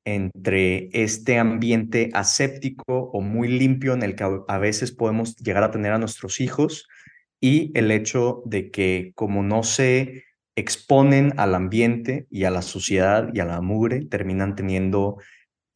entre 0.05 0.89
este 0.93 1.39
ambiente 1.39 2.09
aséptico 2.13 3.09
o 3.11 3.21
muy 3.21 3.47
limpio 3.47 3.93
en 3.93 4.03
el 4.03 4.15
que 4.15 4.25
a 4.47 4.57
veces 4.57 4.91
podemos 4.91 5.35
llegar 5.37 5.63
a 5.63 5.71
tener 5.71 5.93
a 5.93 5.97
nuestros 5.97 6.41
hijos 6.41 6.87
y 7.39 7.77
el 7.77 7.91
hecho 7.91 8.41
de 8.45 8.71
que 8.71 9.11
como 9.15 9.43
no 9.43 9.63
se 9.63 10.23
exponen 10.55 11.33
al 11.37 11.55
ambiente 11.55 12.27
y 12.29 12.43
a 12.43 12.51
la 12.51 12.61
suciedad 12.61 13.29
y 13.33 13.39
a 13.39 13.45
la 13.45 13.61
mugre, 13.61 14.05
terminan 14.05 14.55
teniendo 14.55 15.17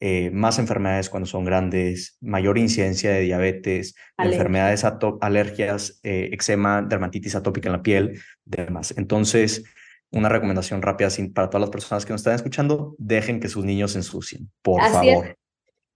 eh, 0.00 0.30
más 0.30 0.60
enfermedades 0.60 1.10
cuando 1.10 1.26
son 1.26 1.44
grandes, 1.44 2.16
mayor 2.20 2.56
incidencia 2.56 3.10
de 3.10 3.22
diabetes, 3.22 3.96
enfermedades, 4.16 4.84
alergias, 5.20 5.98
eh, 6.04 6.30
eczema, 6.32 6.82
dermatitis 6.82 7.34
atópica 7.34 7.68
en 7.68 7.72
la 7.72 7.82
piel, 7.82 8.20
demás. 8.44 8.94
Entonces, 8.96 9.64
una 10.12 10.28
recomendación 10.28 10.82
rápida 10.82 11.08
para 11.34 11.50
todas 11.50 11.62
las 11.62 11.70
personas 11.70 12.06
que 12.06 12.12
nos 12.12 12.20
están 12.20 12.36
escuchando, 12.36 12.94
dejen 12.98 13.40
que 13.40 13.48
sus 13.48 13.64
niños 13.64 13.92
se 13.92 13.98
ensucien, 13.98 14.48
por 14.62 14.80
favor. 14.82 15.36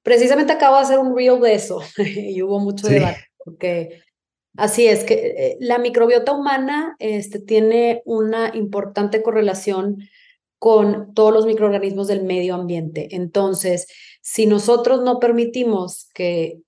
Precisamente 0.03 0.53
acabo 0.53 0.77
de 0.77 0.83
hacer 0.83 0.99
un 0.99 1.17
reel 1.17 1.41
de 1.41 1.55
eso 1.55 1.81
y 1.99 2.43
hubo 2.43 2.59
mucho 2.59 2.89
debate, 2.89 3.27
porque 3.39 4.03
así 4.57 4.87
es 4.87 5.05
que 5.05 5.15
eh, 5.15 5.57
la 5.61 5.79
microbiota 5.79 6.33
humana 6.33 6.97
este, 6.99 7.39
tiene 7.39 8.03
una 8.05 8.53
importante 8.55 9.23
correlación 9.23 9.99
con 10.59 11.13
todos 11.15 11.33
los 11.33 11.47
microorganismos 11.47 12.07
del 12.07 12.23
medio 12.23 12.55
ambiente. 12.55 13.09
Entonces, 13.17 13.89
si 14.21 14.47
nosotros 14.47 15.03
no 15.03 15.19
permitimos 15.19 16.09
que 16.15 16.61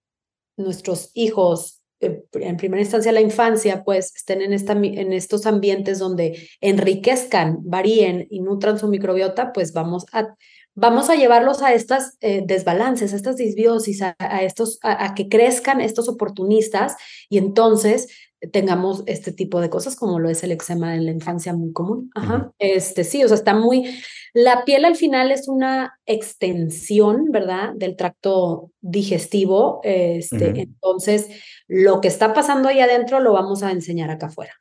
nuestros 0.57 1.11
hijos 1.15 1.85
en 2.01 2.57
primera 2.57 2.83
instancia 2.83 3.13
la 3.13 3.21
infancia, 3.21 3.83
pues 3.85 4.15
estén 4.15 4.43
en, 4.43 4.53
esta, 4.53 4.73
en 4.73 5.13
estos 5.13 5.47
ambientes 5.47 5.99
donde 5.99 6.49
enriquezcan, 6.61 7.59
varíen 7.63 8.27
y 8.31 8.41
nutran 8.41 8.79
su 8.79 8.89
microbiota, 8.89 9.53
pues 9.53 9.73
vamos 9.73 10.05
a, 10.13 10.35
vamos 10.75 11.11
a 11.11 11.15
llevarlos 11.15 11.63
a 11.63 11.73
estas 11.73 12.17
eh, 12.21 12.43
desbalances, 12.45 13.13
a 13.13 13.17
estas 13.17 13.37
disbiosis, 13.37 14.03
a, 14.03 14.15
estos, 14.43 14.79
a, 14.83 15.15
que 15.15 15.29
crezcan 15.29 15.81
estos 15.81 16.09
oportunistas 16.09 16.97
y 17.29 17.39
entonces 17.39 18.09
tengamos 18.53 19.03
este 19.07 19.33
tipo 19.33 19.61
de 19.61 19.71
cosas 19.71 19.97
como 19.97 20.19
lo 20.19 20.29
es 20.29 20.45
el 20.45 20.53
eczema 20.53 20.95
en 20.95 21.07
la 21.07 21.13
infancia 21.13 21.55
muy 21.55 21.73
común. 21.73 22.11
Ajá. 22.15 22.53
Este 22.59 23.05
sí, 23.05 23.25
o 23.25 23.29
sea, 23.29 23.37
está 23.37 23.55
muy 23.55 23.89
la 24.35 24.65
piel 24.65 24.85
al 24.85 24.97
final 24.97 25.31
es 25.31 25.47
una 25.47 25.97
extensión, 26.07 27.31
¿verdad? 27.31 27.73
del 27.77 27.95
tracto 27.95 28.73
digestivo. 28.81 29.81
Este, 29.85 30.61
entonces, 30.61 31.29
lo 31.69 32.01
que 32.01 32.09
está 32.09 32.35
pasando 32.35 32.69
ahí 32.69 32.81
adentro 32.81 33.21
lo 33.21 33.33
vamos 33.33 33.63
a 33.63 33.71
enseñar 33.71 34.11
acá 34.11 34.27
afuera. 34.27 34.53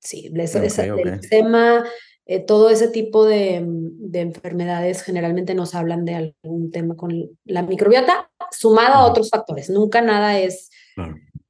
Sí, 0.00 0.32
el 0.34 0.40
eczema, 0.40 1.84
eh, 2.26 2.40
todo 2.40 2.70
ese 2.70 2.88
tipo 2.88 3.26
de, 3.26 3.62
de, 3.66 4.20
enfermedades 4.20 5.02
generalmente 5.02 5.54
nos 5.54 5.74
hablan 5.74 6.06
de 6.06 6.14
algún 6.42 6.70
tema 6.70 6.96
con 6.96 7.12
la 7.44 7.62
microbiota, 7.62 8.30
sumado 8.50 8.94
a 8.94 9.04
otros 9.04 9.28
factores. 9.28 9.68
Nunca 9.68 10.00
nada 10.00 10.38
es, 10.38 10.70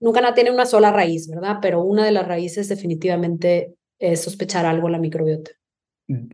nunca 0.01 0.21
nada 0.21 0.35
tiene 0.35 0.51
una 0.51 0.67
sola 0.67 0.91
raíz, 0.91 1.29
¿verdad? 1.29 1.59
Pero 1.63 1.83
una 1.83 2.05
de 2.05 2.11
las 2.11 2.27
raíces 2.27 2.69
definitivamente 2.69 3.75
es 4.01 4.23
sospechar 4.23 4.67
algo 4.67 4.89
la 4.89 4.99
microbiota. 4.99 5.53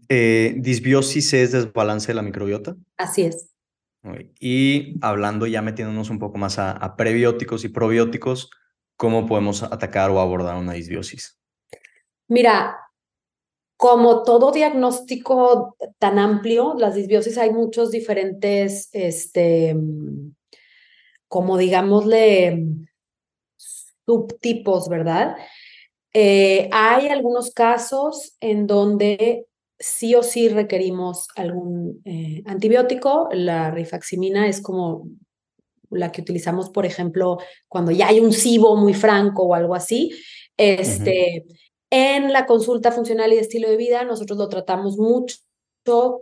Eh, 0.08 0.54
disbiosis 0.56 1.34
es 1.34 1.52
desbalance 1.52 2.08
de 2.08 2.14
la 2.14 2.22
microbiota. 2.22 2.76
Así 2.96 3.22
es. 3.22 3.50
Y 4.40 4.98
hablando 5.02 5.46
ya 5.46 5.60
metiéndonos 5.60 6.08
un 6.08 6.18
poco 6.18 6.38
más 6.38 6.58
a, 6.58 6.72
a 6.72 6.96
prebióticos 6.96 7.64
y 7.64 7.68
probióticos, 7.68 8.50
¿cómo 8.96 9.26
podemos 9.26 9.62
atacar 9.62 10.10
o 10.10 10.18
abordar 10.18 10.56
una 10.56 10.72
disbiosis? 10.72 11.38
Mira, 12.26 12.76
como 13.80 14.24
todo 14.24 14.52
diagnóstico 14.52 15.74
tan 15.98 16.18
amplio, 16.18 16.74
las 16.76 16.94
disbiosis 16.94 17.38
hay 17.38 17.50
muchos 17.50 17.90
diferentes, 17.90 18.90
este, 18.92 19.74
como 21.26 21.56
digámosle, 21.56 22.62
subtipos, 23.56 24.86
¿verdad? 24.90 25.34
Eh, 26.12 26.68
hay 26.70 27.08
algunos 27.08 27.52
casos 27.52 28.36
en 28.40 28.66
donde 28.66 29.46
sí 29.78 30.14
o 30.14 30.22
sí 30.22 30.50
requerimos 30.50 31.28
algún 31.34 32.02
eh, 32.04 32.42
antibiótico. 32.44 33.30
La 33.32 33.70
rifaximina 33.70 34.46
es 34.46 34.60
como 34.60 35.08
la 35.88 36.12
que 36.12 36.20
utilizamos, 36.20 36.68
por 36.68 36.84
ejemplo, 36.84 37.38
cuando 37.66 37.92
ya 37.92 38.08
hay 38.08 38.20
un 38.20 38.34
SIBO 38.34 38.76
muy 38.76 38.92
franco 38.92 39.44
o 39.44 39.54
algo 39.54 39.74
así. 39.74 40.12
Este, 40.58 41.46
en 41.90 42.32
la 42.32 42.46
consulta 42.46 42.92
funcional 42.92 43.32
y 43.32 43.36
de 43.36 43.42
estilo 43.42 43.68
de 43.68 43.76
vida, 43.76 44.04
nosotros 44.04 44.38
lo 44.38 44.48
tratamos 44.48 44.96
mucho 44.96 45.36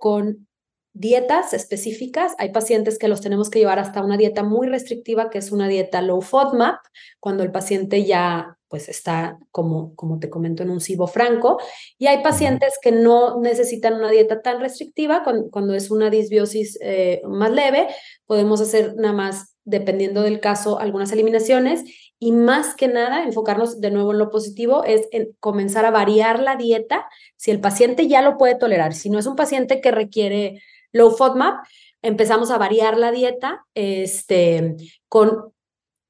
con 0.01 0.49
dietas 0.95 1.53
específicas. 1.53 2.35
Hay 2.39 2.51
pacientes 2.51 2.99
que 2.99 3.09
los 3.09 3.21
tenemos 3.21 3.51
que 3.51 3.61
llevar 3.61 3.79
hasta 3.79 4.03
una 4.03 4.17
dieta 4.17 4.43
muy 4.43 4.69
restrictiva, 4.69 5.31
que 5.31 5.39
es 5.39 5.53
una 5.53 5.69
dieta 5.69 6.03
low 6.03 6.21
FODMAP, 6.21 6.79
cuando 7.21 7.43
el 7.43 7.53
paciente 7.53 8.05
ya 8.05 8.59
pues 8.69 8.89
está, 8.91 9.39
como, 9.51 9.95
como 9.95 10.19
te 10.19 10.29
comento, 10.29 10.63
en 10.63 10.71
un 10.71 10.81
SIBO 10.81 11.07
franco. 11.07 11.59
Y 11.99 12.07
hay 12.07 12.23
pacientes 12.23 12.79
que 12.83 12.93
no 12.93 13.41
necesitan 13.41 13.95
una 13.95 14.11
dieta 14.11 14.43
tan 14.43 14.61
restrictiva, 14.61 15.25
cuando, 15.51 15.75
es 15.75 15.91
una 15.91 16.11
disbiosis 16.11 16.79
eh, 16.83 17.23
más 17.27 17.51
leve, 17.51 17.89
podemos 18.27 18.61
hacer 18.61 18.95
nada 18.97 19.15
más, 19.15 19.57
dependiendo 19.65 20.23
del 20.23 20.41
caso, 20.41 20.79
algunas 20.79 21.13
eliminaciones 21.13 21.83
y 22.21 22.33
más 22.33 22.75
que 22.75 22.89
nada, 22.89 23.23
enfocarnos 23.23 23.81
de 23.81 23.91
nuevo 23.91 24.13
en 24.13 24.19
lo 24.19 24.31
positivo 24.31 24.85
es 24.85 25.09
en 25.13 25.37
comenzar 25.39 25.85
a 25.85 25.91
variar 25.91 26.41
la 26.41 26.57
dieta 26.57 27.09
si 27.37 27.51
el 27.51 27.61
paciente 27.61 28.09
ya 28.09 28.23
lo 28.23 28.37
puede 28.37 28.57
tolerar. 28.57 28.93
Si 28.95 29.09
no 29.09 29.19
es 29.19 29.27
un 29.27 29.37
paciente 29.37 29.81
que 29.81 29.93
requiere 29.93 30.63
low 30.93 31.11
FODMAP, 31.13 31.65
empezamos 32.03 32.51
a 32.51 32.59
variar 32.59 32.97
la 32.97 33.13
dieta 33.13 33.65
este, 33.75 34.77
con 35.09 35.53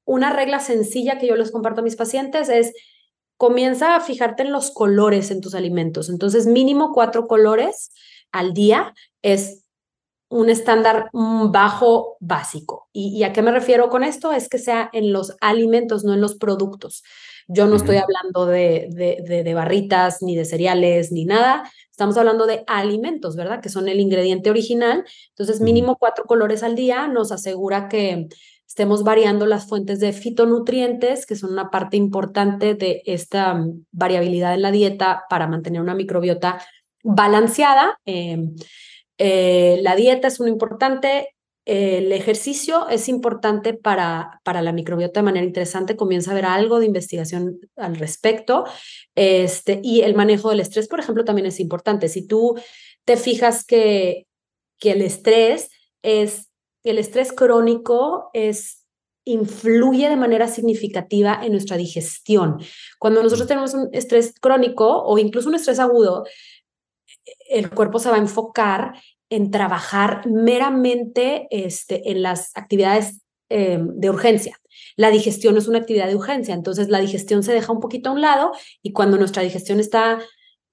una 0.05 0.31
regla 0.31 0.59
sencilla 0.59 1.19
que 1.19 1.27
yo 1.27 1.35
les 1.35 1.51
comparto 1.51 1.81
a 1.81 1.83
mis 1.83 1.95
pacientes 1.95 2.49
es 2.49 2.73
comienza 3.37 3.95
a 3.95 4.01
fijarte 4.01 4.43
en 4.43 4.51
los 4.51 4.71
colores 4.71 5.31
en 5.31 5.39
tus 5.39 5.55
alimentos. 5.55 6.09
Entonces, 6.09 6.45
mínimo 6.45 6.91
cuatro 6.91 7.27
colores 7.27 7.91
al 8.31 8.53
día 8.53 8.93
es 9.21 9.63
un 10.29 10.49
estándar 10.49 11.09
bajo 11.11 12.17
básico. 12.19 12.87
¿Y, 12.93 13.23
a 13.23 13.33
qué 13.33 13.41
me 13.41 13.51
refiero 13.51 13.89
con 13.89 14.03
esto? 14.03 14.31
Es 14.31 14.47
que 14.47 14.59
sea 14.59 14.89
en 14.93 15.11
los 15.11 15.35
alimentos, 15.41 16.03
no 16.03 16.13
en 16.13 16.21
los 16.21 16.35
productos. 16.35 17.03
Yo 17.47 17.65
no 17.65 17.75
estoy 17.75 17.97
hablando 17.97 18.45
de, 18.45 18.87
de, 18.91 19.43
de, 19.43 19.53
barritas, 19.55 20.21
ni 20.21 20.35
de 20.35 20.45
cereales, 20.45 21.11
ni 21.11 21.25
nada. 21.25 21.63
Estamos 21.89 22.15
hablando 22.15 22.45
de 22.45 22.63
alimentos, 22.67 23.35
¿verdad? 23.35 23.59
Que 23.59 23.69
son 23.69 23.89
el 23.89 23.99
ingrediente 23.99 24.51
original. 24.51 25.03
Entonces, 25.29 25.61
mínimo 25.61 25.97
cuatro 25.97 26.25
colores 26.25 26.61
al 26.61 26.75
día 26.75 27.07
nos 27.07 27.31
asegura 27.31 27.89
que 27.89 28.27
estemos 28.67 29.03
variando 29.03 29.47
las 29.47 29.67
fuentes 29.67 29.99
de 29.99 30.13
fitonutrientes, 30.13 31.25
que 31.25 31.35
son 31.35 31.51
una 31.51 31.71
parte 31.71 31.97
importante 31.97 32.75
de 32.75 33.01
esta 33.07 33.65
variabilidad 33.91 34.53
en 34.53 34.61
la 34.61 34.71
dieta 34.71 35.23
para 35.27 35.47
mantener 35.47 35.81
una 35.81 35.95
microbiota 35.95 36.61
balanceada. 37.03 37.97
Em, 38.05 38.53
eh, 39.19 39.79
la 39.83 39.95
dieta 39.95 40.27
es 40.27 40.39
un 40.39 40.47
importante, 40.47 41.35
el 41.65 42.11
ejercicio 42.11 42.89
es 42.89 43.07
importante 43.09 43.75
para, 43.75 44.41
para 44.43 44.63
la 44.63 44.71
microbiota 44.71 45.19
de 45.19 45.25
manera 45.25 45.45
interesante, 45.45 45.95
comienza 45.95 46.31
a 46.31 46.33
haber 46.33 46.45
algo 46.45 46.79
de 46.79 46.87
investigación 46.87 47.59
al 47.75 47.95
respecto. 47.97 48.65
Este, 49.13 49.79
y 49.83 50.01
el 50.01 50.15
manejo 50.15 50.49
del 50.49 50.61
estrés, 50.61 50.87
por 50.87 50.99
ejemplo, 50.99 51.25
también 51.25 51.45
es 51.45 51.59
importante. 51.59 52.07
Si 52.07 52.25
tú 52.25 52.55
te 53.05 53.17
fijas 53.17 53.63
que, 53.65 54.25
que 54.79 54.93
el 54.93 55.03
estrés 55.03 55.69
es, 56.01 56.49
el 56.83 56.97
estrés 56.97 57.31
crónico 57.33 58.31
es 58.33 58.79
influye 59.25 60.09
de 60.09 60.15
manera 60.15 60.47
significativa 60.47 61.39
en 61.43 61.51
nuestra 61.51 61.77
digestión. 61.77 62.57
Cuando 62.97 63.21
nosotros 63.21 63.47
tenemos 63.47 63.73
un 63.73 63.89
estrés 63.93 64.33
crónico 64.39 65.03
o 65.03 65.17
incluso 65.19 65.49
un 65.49 65.55
estrés 65.55 65.79
agudo, 65.79 66.25
el 67.49 67.69
cuerpo 67.69 67.99
se 67.99 68.09
va 68.09 68.15
a 68.15 68.19
enfocar 68.19 68.93
en 69.29 69.51
trabajar 69.51 70.27
meramente 70.27 71.47
este, 71.51 72.11
en 72.11 72.21
las 72.21 72.51
actividades 72.55 73.21
em, 73.49 73.87
de 73.95 74.09
urgencia. 74.09 74.57
La 74.95 75.11
digestión 75.11 75.57
es 75.57 75.67
una 75.67 75.79
actividad 75.79 76.07
de 76.07 76.15
urgencia, 76.15 76.53
entonces 76.53 76.89
la 76.89 76.99
digestión 76.99 77.43
se 77.43 77.53
deja 77.53 77.71
un 77.71 77.79
poquito 77.79 78.09
a 78.09 78.13
un 78.13 78.21
lado 78.21 78.51
y 78.81 78.91
cuando 78.91 79.17
nuestra 79.17 79.43
digestión 79.43 79.79
está 79.79 80.19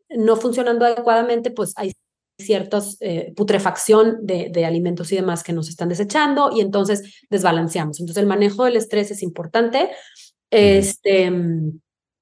no 0.09 0.37
funcionando 0.37 0.85
adecuadamente, 0.85 1.51
pues 1.51 1.73
hay 1.77 1.93
ciertas 2.39 2.99
eh, 3.01 3.33
putrefacción 3.35 4.19
de, 4.27 4.51
de, 4.51 4.67
alimentos 4.67 5.11
y 5.11 5.17
demás 5.17 5.43
que 5.43 5.55
nos 5.55 5.69
están 5.69 5.89
desechando 5.89 6.51
y 6.55 6.61
entonces 6.61 7.25
desbalanceamos. 7.31 7.99
Entonces 7.99 8.23
el 8.23 8.29
manejo 8.29 8.65
del 8.65 8.77
estrés 8.77 9.11
es 9.11 9.23
importante. 9.23 9.91
Este, 10.51 11.33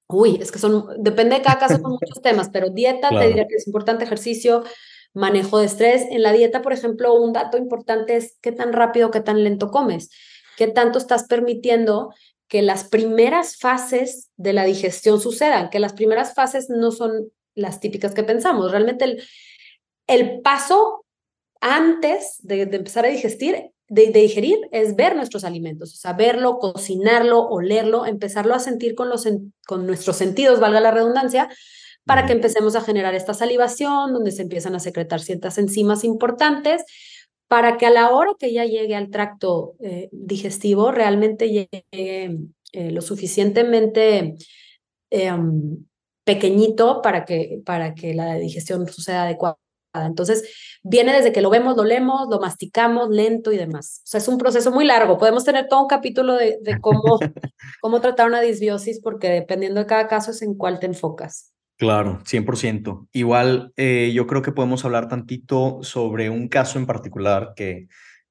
Uy, 0.07 0.37
es 0.39 0.51
que 0.51 0.59
son, 0.59 0.87
depende 0.99 1.35
de 1.35 1.41
cada 1.41 1.59
caso, 1.59 1.77
son 1.77 1.91
muchos 2.01 2.21
temas, 2.21 2.49
pero 2.49 2.69
dieta 2.69 3.09
te 3.09 3.27
diría 3.27 3.47
que 3.47 3.55
es 3.55 3.67
importante, 3.67 4.03
ejercicio, 4.03 4.63
manejo 5.13 5.59
de 5.59 5.65
estrés. 5.65 6.05
En 6.09 6.21
la 6.21 6.33
dieta, 6.33 6.61
por 6.61 6.73
ejemplo, 6.73 7.13
un 7.15 7.33
dato 7.33 7.57
importante 7.57 8.15
es 8.15 8.37
qué 8.41 8.51
tan 8.51 8.73
rápido, 8.73 9.11
qué 9.11 9.21
tan 9.21 9.43
lento 9.43 9.71
comes, 9.71 10.09
qué 10.57 10.67
tanto 10.67 10.99
estás 10.99 11.25
permitiendo 11.27 12.13
que 12.47 12.61
las 12.61 12.83
primeras 12.83 13.57
fases 13.57 14.29
de 14.37 14.53
la 14.53 14.65
digestión 14.65 15.19
sucedan, 15.19 15.69
que 15.69 15.79
las 15.79 15.93
primeras 15.93 16.35
fases 16.35 16.69
no 16.69 16.91
son 16.91 17.31
las 17.55 17.79
típicas 17.79 18.13
que 18.13 18.23
pensamos. 18.23 18.71
Realmente 18.71 19.05
el, 19.05 19.23
el 20.05 20.41
paso 20.41 21.05
antes 21.59 22.37
de, 22.43 22.67
de 22.67 22.77
empezar 22.77 23.05
a 23.05 23.09
digestir 23.09 23.71
de, 23.87 24.07
digerir 24.07 24.57
es 24.71 24.95
ver 24.95 25.15
nuestros 25.15 25.43
alimentos, 25.43 25.93
o 25.93 25.97
sea, 25.97 26.13
verlo, 26.13 26.57
cocinarlo, 26.59 27.41
olerlo, 27.47 28.05
empezarlo 28.05 28.53
a 28.53 28.59
sentir 28.59 28.95
con, 28.95 29.09
los, 29.09 29.27
con 29.67 29.85
nuestros 29.85 30.15
sentidos, 30.15 30.59
valga 30.59 30.79
la 30.79 30.91
redundancia, 30.91 31.49
para 32.05 32.25
que 32.25 32.33
empecemos 32.33 32.75
a 32.75 32.81
generar 32.81 33.15
esta 33.15 33.33
salivación, 33.33 34.13
donde 34.13 34.31
se 34.31 34.43
empiezan 34.43 34.75
a 34.75 34.79
secretar 34.79 35.21
ciertas 35.21 35.57
enzimas 35.57 36.03
importantes, 36.03 36.83
para 37.47 37.77
que 37.77 37.85
a 37.85 37.91
la 37.91 38.11
hora 38.11 38.31
que 38.37 38.53
ya 38.53 38.65
llegue 38.65 38.95
al 38.95 39.09
tracto 39.09 39.75
eh, 39.79 40.09
digestivo, 40.11 40.91
realmente 40.91 41.49
llegue 41.49 41.85
eh, 41.91 42.91
lo 42.91 43.01
suficientemente 43.01 44.35
em, 45.09 45.85
pequeñito 46.23 47.01
para 47.01 47.23
que, 47.25 47.61
para 47.65 47.93
que 47.93 48.13
la 48.13 48.35
digestión 48.35 48.87
suceda 48.87 49.23
adecuadamente 49.23 49.64
entonces, 50.03 50.79
viene 50.83 51.13
desde 51.13 51.31
que 51.31 51.41
lo 51.41 51.49
vemos, 51.49 51.77
lo 51.77 51.83
leemos, 51.83 52.27
lo 52.29 52.39
masticamos 52.39 53.09
lento 53.09 53.51
y 53.51 53.57
demás. 53.57 54.01
O 54.03 54.07
sea, 54.07 54.19
es 54.19 54.27
un 54.27 54.37
proceso 54.37 54.71
muy 54.71 54.85
largo. 54.85 55.17
Podemos 55.17 55.43
tener 55.43 55.67
todo 55.67 55.81
un 55.81 55.87
capítulo 55.87 56.35
de, 56.35 56.59
cómo, 56.81 57.01
cómo 57.81 58.01
tratar 58.01 58.27
una 58.27 58.41
disbiosis, 58.41 58.99
porque 59.01 59.29
dependiendo 59.29 59.79
de 59.79 59.85
cada 59.85 60.07
caso 60.07 60.31
es 60.31 60.41
en 60.41 60.55
cuál 60.55 60.79
te 60.79 60.85
enfocas. 60.85 61.53
Claro, 61.77 62.19
100%. 62.23 63.07
Igual, 63.11 63.73
eh, 63.75 64.11
yo 64.13 64.27
creo 64.27 64.41
que 64.41 64.53
podemos 64.53 64.85
hablar 64.85 65.09
tantito 65.09 65.79
sobre 65.81 66.29
un 66.29 66.47
caso 66.47 66.79
en 66.79 66.85
particular 66.85 67.53
que 67.55 67.87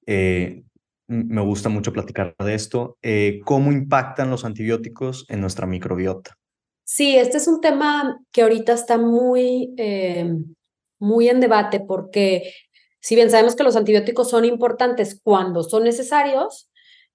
eh, 0.06 0.62
me 1.06 1.42
gusta 1.42 1.68
mucho 1.68 1.92
platicar 1.92 2.34
de 2.38 2.54
esto, 2.54 2.96
eh, 3.02 3.40
cómo 3.44 3.72
impactan 3.72 4.30
los 4.30 4.44
antibióticos 4.44 5.26
en 5.28 5.40
nuestra 5.40 5.66
microbiota. 5.66 6.36
Sí, 6.84 7.16
este 7.16 7.36
es 7.36 7.48
un 7.48 7.60
tema 7.60 8.18
que 8.32 8.42
ahorita 8.42 8.72
está 8.72 8.98
muy 8.98 9.74
muy 10.98 11.28
en 11.28 11.40
debate 11.40 11.80
porque 11.80 12.52
si 13.00 13.14
bien 13.14 13.30
sabemos 13.30 13.54
que 13.56 13.64
los 13.64 13.76
antibióticos 13.76 14.30
son 14.30 14.44
importantes 14.44 15.20
cuando 15.22 15.62
son 15.62 15.84
necesarios, 15.84 16.70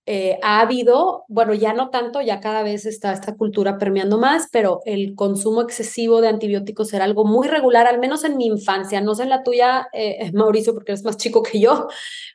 eh, 0.06 0.40
ha 0.42 0.62
habido, 0.62 1.24
bueno, 1.28 1.54
ya 1.54 1.74
no 1.74 1.90
tanto, 1.90 2.22
ya 2.22 2.40
cada 2.40 2.64
vez 2.64 2.86
está 2.86 3.14
esta 3.14 3.36
cultura 3.36 3.78
permeando 3.78 4.18
más, 4.18 4.48
pero 4.52 4.82
el 4.86 5.14
consumo 5.16 5.62
excesivo 5.62 6.22
de 6.22 6.30
antibióticos 6.30 6.92
era 6.94 7.06
algo 7.06 7.26
muy 7.26 7.48
regular, 7.48 7.86
al 7.86 8.00
menos 8.00 8.24
en 8.24 8.36
mi 8.36 8.48
infancia, 8.48 9.02
no 9.02 9.14
sé 9.14 9.24
en 9.24 9.30
la 9.30 9.44
tuya, 9.44 9.88
eh, 9.94 10.32
Mauricio, 10.34 10.74
porque 10.74 10.94
eres 10.94 11.04
más 11.04 11.18
chico 11.18 11.44
que 11.44 11.60
yo, 11.60 11.88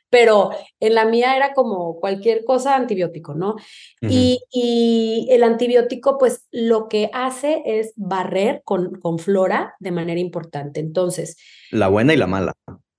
pero 0.09 0.51
en 0.79 0.95
la 0.95 1.05
mía 1.05 1.35
era 1.35 1.53
como 1.53 1.99
cualquier 1.99 2.45
cosa 2.45 2.75
antibiótico, 2.75 3.33
¿no? 3.33 3.55
y, 4.01 4.39
y, 4.51 5.27
el 5.31 5.43
antibiótico, 5.43 6.17
pues 6.17 6.47
lo 6.51 6.87
que 6.87 7.09
hace 7.11 7.61
es 7.65 7.91
barrer 7.97 8.61
con, 8.63 8.99
con 9.01 9.19
flora 9.19 9.75
de 9.79 9.91
manera 9.91 10.19
importante. 10.21 10.79
Entonces... 10.79 11.37
La 11.71 11.89
buena 11.89 12.13
y 12.13 12.17
la 12.17 12.27
mala. 12.27 12.53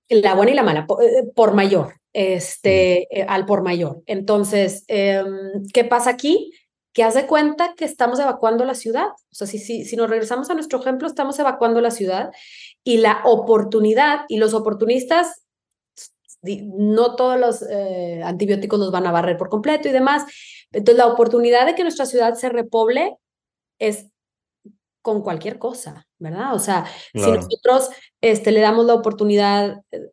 La 0.09 0.35
buena 0.35 0.51
y 0.51 0.55
la 0.55 0.63
mala, 0.63 0.87
por 1.35 1.53
mayor 1.53 1.95
este, 2.17 3.15
eh, 3.15 3.25
al 3.29 3.45
por 3.45 3.61
mayor. 3.61 4.01
Entonces, 4.07 4.85
em, 4.87 5.67
¿qué 5.71 5.83
pasa 5.83 6.09
aquí? 6.09 6.51
Que 6.91 7.03
hace 7.03 7.27
cuenta 7.27 7.75
que 7.75 7.85
estamos 7.85 8.19
evacuando 8.19 8.65
la 8.65 8.73
ciudad. 8.73 9.09
O 9.09 9.35
sea, 9.35 9.45
si, 9.45 9.59
si, 9.59 9.85
si 9.85 9.95
nos 9.95 10.09
regresamos 10.09 10.49
a 10.49 10.55
nuestro 10.55 10.79
ejemplo, 10.79 11.07
estamos 11.07 11.37
evacuando 11.37 11.79
la 11.79 11.91
ciudad 11.91 12.31
y 12.83 12.97
la 12.97 13.21
oportunidad 13.23 14.21
y 14.29 14.37
los 14.37 14.55
oportunistas, 14.55 15.43
no 16.41 17.15
todos 17.15 17.39
los 17.39 17.61
eh, 17.69 18.23
antibióticos 18.23 18.79
los 18.79 18.91
van 18.91 19.05
a 19.05 19.11
barrer 19.11 19.37
por 19.37 19.49
completo 19.49 19.87
y 19.87 19.91
demás. 19.91 20.23
Entonces, 20.71 20.97
la 20.97 21.05
oportunidad 21.05 21.67
de 21.67 21.75
que 21.75 21.83
nuestra 21.83 22.07
ciudad 22.07 22.33
se 22.33 22.49
repoble 22.49 23.15
es 23.77 24.07
con 25.07 25.21
cualquier 25.21 25.57
cosa, 25.57 26.05
¿verdad? 26.19 26.53
O 26.53 26.59
sea, 26.59 26.83
si 27.13 27.31
nosotros 27.31 27.89
este, 28.19 28.51
le 28.51 28.59
damos 28.59 28.85
la 28.85 28.93
oportunidad, 28.93 29.79
eh, 29.89 30.09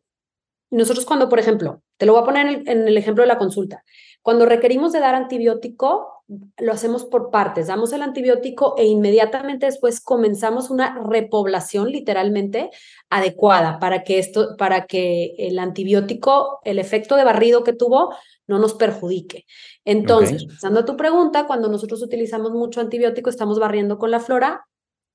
nosotros 0.71 1.05
cuando, 1.05 1.27
por 1.27 1.37
ejemplo, 1.37 1.81
te 1.97 2.05
lo 2.05 2.13
voy 2.13 2.21
a 2.21 2.25
poner 2.25 2.63
en 2.65 2.87
el, 2.87 2.97
ejemplo 2.97 3.21
de 3.21 3.27
la 3.27 3.37
consulta. 3.37 3.83
Cuando 4.21 4.45
requerimos 4.45 4.93
de 4.93 5.01
dar 5.01 5.13
antibiótico, 5.13 6.23
lo 6.59 6.71
hacemos 6.71 7.03
por 7.03 7.29
partes. 7.29 7.67
Damos 7.67 7.91
el 7.91 8.03
antibiótico 8.03 8.75
e 8.77 8.85
inmediatamente 8.85 9.65
después 9.65 9.99
comenzamos 9.99 10.69
una 10.69 10.97
repoblación 11.03 11.89
literalmente 11.89 12.69
adecuada 13.09 13.79
para 13.79 14.03
que 14.03 14.17
esto, 14.17 14.55
para 14.57 14.85
que 14.85 15.35
el 15.37 15.59
antibiótico, 15.59 16.61
el 16.63 16.79
efecto 16.79 17.17
de 17.17 17.25
barrido 17.25 17.65
que 17.65 17.73
tuvo, 17.73 18.15
no 18.47 18.59
nos 18.59 18.75
perjudique. 18.75 19.43
Entonces, 19.83 20.45
pasando 20.45 20.79
a 20.79 20.85
tu 20.85 20.95
pregunta, 20.95 21.47
cuando 21.47 21.67
nosotros 21.67 22.01
utilizamos 22.01 22.51
mucho 22.51 22.79
antibiótico, 22.79 23.29
estamos 23.29 23.59
barriendo 23.59 23.97
con 23.97 24.09
la 24.09 24.21
flora 24.21 24.65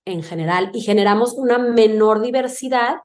en 0.04 0.22
general 0.22 0.70
y 0.74 0.80
generamos 0.80 1.34
una 1.34 1.58
menor 1.58 2.22
diversidad 2.22 2.96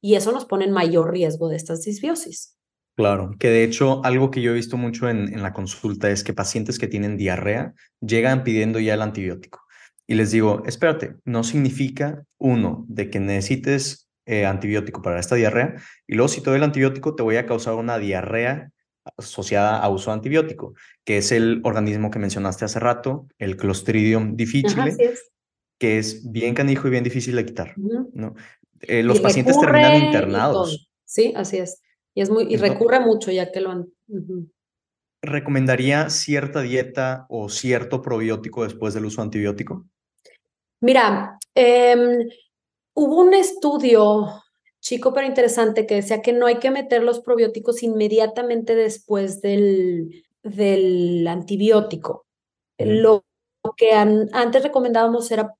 y 0.00 0.14
eso 0.14 0.32
nos 0.32 0.44
pone 0.44 0.64
en 0.64 0.72
mayor 0.72 1.12
riesgo 1.12 1.48
de 1.48 1.56
estas 1.56 1.82
disbiosis. 1.82 2.56
Claro, 2.94 3.30
que 3.38 3.48
de 3.48 3.64
hecho 3.64 4.04
algo 4.04 4.30
que 4.30 4.42
yo 4.42 4.50
he 4.50 4.54
visto 4.54 4.76
mucho 4.76 5.08
en, 5.08 5.32
en, 5.32 5.42
la 5.42 5.54
consulta 5.54 6.10
es 6.10 6.22
que 6.22 6.34
pacientes 6.34 6.78
que 6.78 6.88
tienen 6.88 7.16
diarrea 7.16 7.72
llegan 8.00 8.44
pidiendo 8.44 8.78
ya 8.80 8.94
el 8.94 9.02
antibiótico. 9.02 9.60
Y 10.06 10.14
les 10.14 10.30
digo, 10.30 10.62
espérate, 10.66 11.14
no 11.24 11.42
significa, 11.42 12.24
uno, 12.38 12.84
de 12.88 13.08
que 13.08 13.18
necesites 13.20 14.10
eh, 14.26 14.46
antibiótico 14.46 15.02
para 15.02 15.18
esta 15.18 15.36
diarrea, 15.36 15.74
y 16.06 16.14
luego 16.14 16.28
si 16.28 16.40
te 16.40 16.50
doy 16.50 16.58
el 16.58 16.64
antibiótico 16.64 17.14
te 17.14 17.22
voy 17.22 17.36
a 17.36 17.46
causar 17.46 17.74
una 17.74 17.98
diarrea 17.98 18.70
asociada 19.16 19.78
a 19.78 19.88
uso 19.88 20.10
de 20.10 20.14
antibiótico, 20.14 20.74
que 21.04 21.18
es 21.18 21.32
el 21.32 21.60
organismo 21.64 22.10
que 22.10 22.18
mencionaste 22.18 22.64
hace 22.64 22.78
rato, 22.78 23.26
el 23.38 23.56
Clostridium 23.56 24.36
difficile, 24.36 24.96
que 25.82 25.98
es 25.98 26.30
bien 26.30 26.54
canijo 26.54 26.86
y 26.86 26.92
bien 26.92 27.02
difícil 27.02 27.34
de 27.34 27.44
quitar. 27.44 27.74
¿no? 27.76 28.36
Eh, 28.82 29.02
los 29.02 29.18
pacientes 29.18 29.58
terminan 29.58 30.00
internados. 30.04 30.88
Sí, 31.04 31.32
así 31.34 31.58
es. 31.58 31.82
Y, 32.14 32.20
es 32.20 32.30
muy, 32.30 32.44
y 32.44 32.56
recurre 32.56 33.00
mucho 33.00 33.32
ya 33.32 33.50
que 33.50 33.60
lo 33.60 33.72
han... 33.72 33.92
¿Recomendaría 35.22 36.08
cierta 36.08 36.60
dieta 36.60 37.26
o 37.28 37.48
cierto 37.48 38.00
probiótico 38.00 38.62
después 38.62 38.94
del 38.94 39.06
uso 39.06 39.22
antibiótico? 39.22 39.84
Mira, 40.80 41.36
em, 41.52 42.28
hubo 42.94 43.16
un 43.16 43.34
estudio 43.34 44.28
chico 44.78 45.12
pero 45.12 45.26
interesante 45.26 45.84
que 45.84 45.96
decía 45.96 46.22
que 46.22 46.32
no 46.32 46.46
hay 46.46 46.60
que 46.60 46.70
meter 46.70 47.02
los 47.02 47.18
probióticos 47.18 47.82
inmediatamente 47.82 48.76
después 48.76 49.42
del, 49.42 50.24
del 50.44 51.26
antibiótico. 51.26 52.24
Lo 52.78 53.24
que 53.76 53.94
antes 53.94 54.62
recomendábamos 54.62 55.28
era 55.32 55.56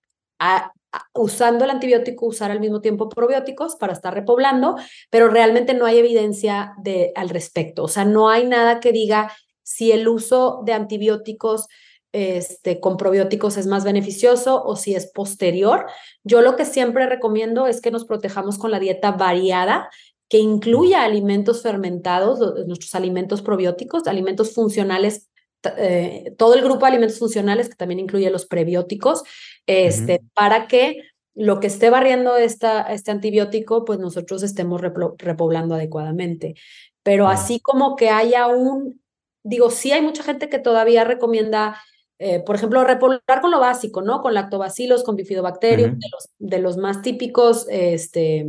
usando 1.14 1.64
el 1.64 1.70
antibiótico, 1.70 2.26
usar 2.26 2.50
al 2.50 2.60
mismo 2.60 2.80
tiempo 2.80 3.08
probióticos 3.08 3.76
para 3.76 3.92
estar 3.92 4.12
repoblando, 4.12 4.76
pero 5.10 5.28
realmente 5.28 5.74
no 5.74 5.86
hay 5.86 5.98
evidencia 5.98 6.74
de, 6.82 7.12
al 7.14 7.30
respecto. 7.30 7.84
O 7.84 7.88
sea, 7.88 8.04
no 8.04 8.28
hay 8.28 8.46
nada 8.46 8.80
que 8.80 8.92
diga 8.92 9.32
si 9.62 9.92
el 9.92 10.08
uso 10.08 10.62
de 10.64 10.72
antibióticos 10.74 11.68
este, 12.12 12.78
con 12.78 12.98
probióticos 12.98 13.56
es 13.56 13.66
más 13.66 13.84
beneficioso 13.84 14.62
o 14.62 14.76
si 14.76 14.94
es 14.94 15.10
posterior. 15.10 15.86
Yo 16.24 16.42
lo 16.42 16.56
que 16.56 16.66
siempre 16.66 17.06
recomiendo 17.06 17.66
es 17.66 17.80
que 17.80 17.90
nos 17.90 18.04
protejamos 18.04 18.58
con 18.58 18.70
la 18.70 18.78
dieta 18.78 19.12
variada 19.12 19.88
que 20.28 20.38
incluya 20.38 21.04
alimentos 21.04 21.62
fermentados, 21.62 22.66
nuestros 22.66 22.94
alimentos 22.94 23.42
probióticos, 23.42 24.06
alimentos 24.06 24.54
funcionales 24.54 25.28
eh, 25.76 26.34
todo 26.36 26.54
el 26.54 26.62
grupo 26.62 26.80
de 26.80 26.92
alimentos 26.92 27.18
funcionales, 27.18 27.68
que 27.68 27.76
también 27.76 28.00
incluye 28.00 28.30
los 28.30 28.46
prebióticos, 28.46 29.22
este, 29.66 30.20
para 30.34 30.66
que 30.66 31.02
lo 31.34 31.60
que 31.60 31.66
esté 31.66 31.90
barriendo 31.90 32.36
esta, 32.36 32.82
este 32.92 33.10
antibiótico, 33.10 33.84
pues 33.84 33.98
nosotros 33.98 34.42
estemos 34.42 34.80
repoblando 34.80 35.74
adecuadamente. 35.74 36.54
Pero 37.02 37.28
así 37.28 37.58
como 37.60 37.96
que 37.96 38.10
haya 38.10 38.46
un, 38.46 39.00
digo, 39.42 39.70
sí 39.70 39.92
hay 39.92 40.02
mucha 40.02 40.22
gente 40.22 40.48
que 40.48 40.58
todavía 40.58 41.04
recomienda, 41.04 41.80
eh, 42.18 42.40
por 42.40 42.56
ejemplo, 42.56 42.84
repoblar 42.84 43.40
con 43.40 43.50
lo 43.50 43.60
básico, 43.60 44.02
¿no? 44.02 44.20
Con 44.20 44.34
lactobacilos, 44.34 45.02
con 45.04 45.16
bifidobacterium, 45.16 45.98
de, 45.98 46.06
los, 46.12 46.28
de 46.38 46.58
los 46.58 46.76
más 46.76 47.02
típicos, 47.02 47.66
este, 47.70 48.46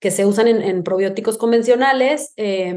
que 0.00 0.10
se 0.10 0.26
usan 0.26 0.48
en, 0.48 0.60
en 0.60 0.82
probióticos 0.82 1.38
convencionales. 1.38 2.32
Eh, 2.36 2.76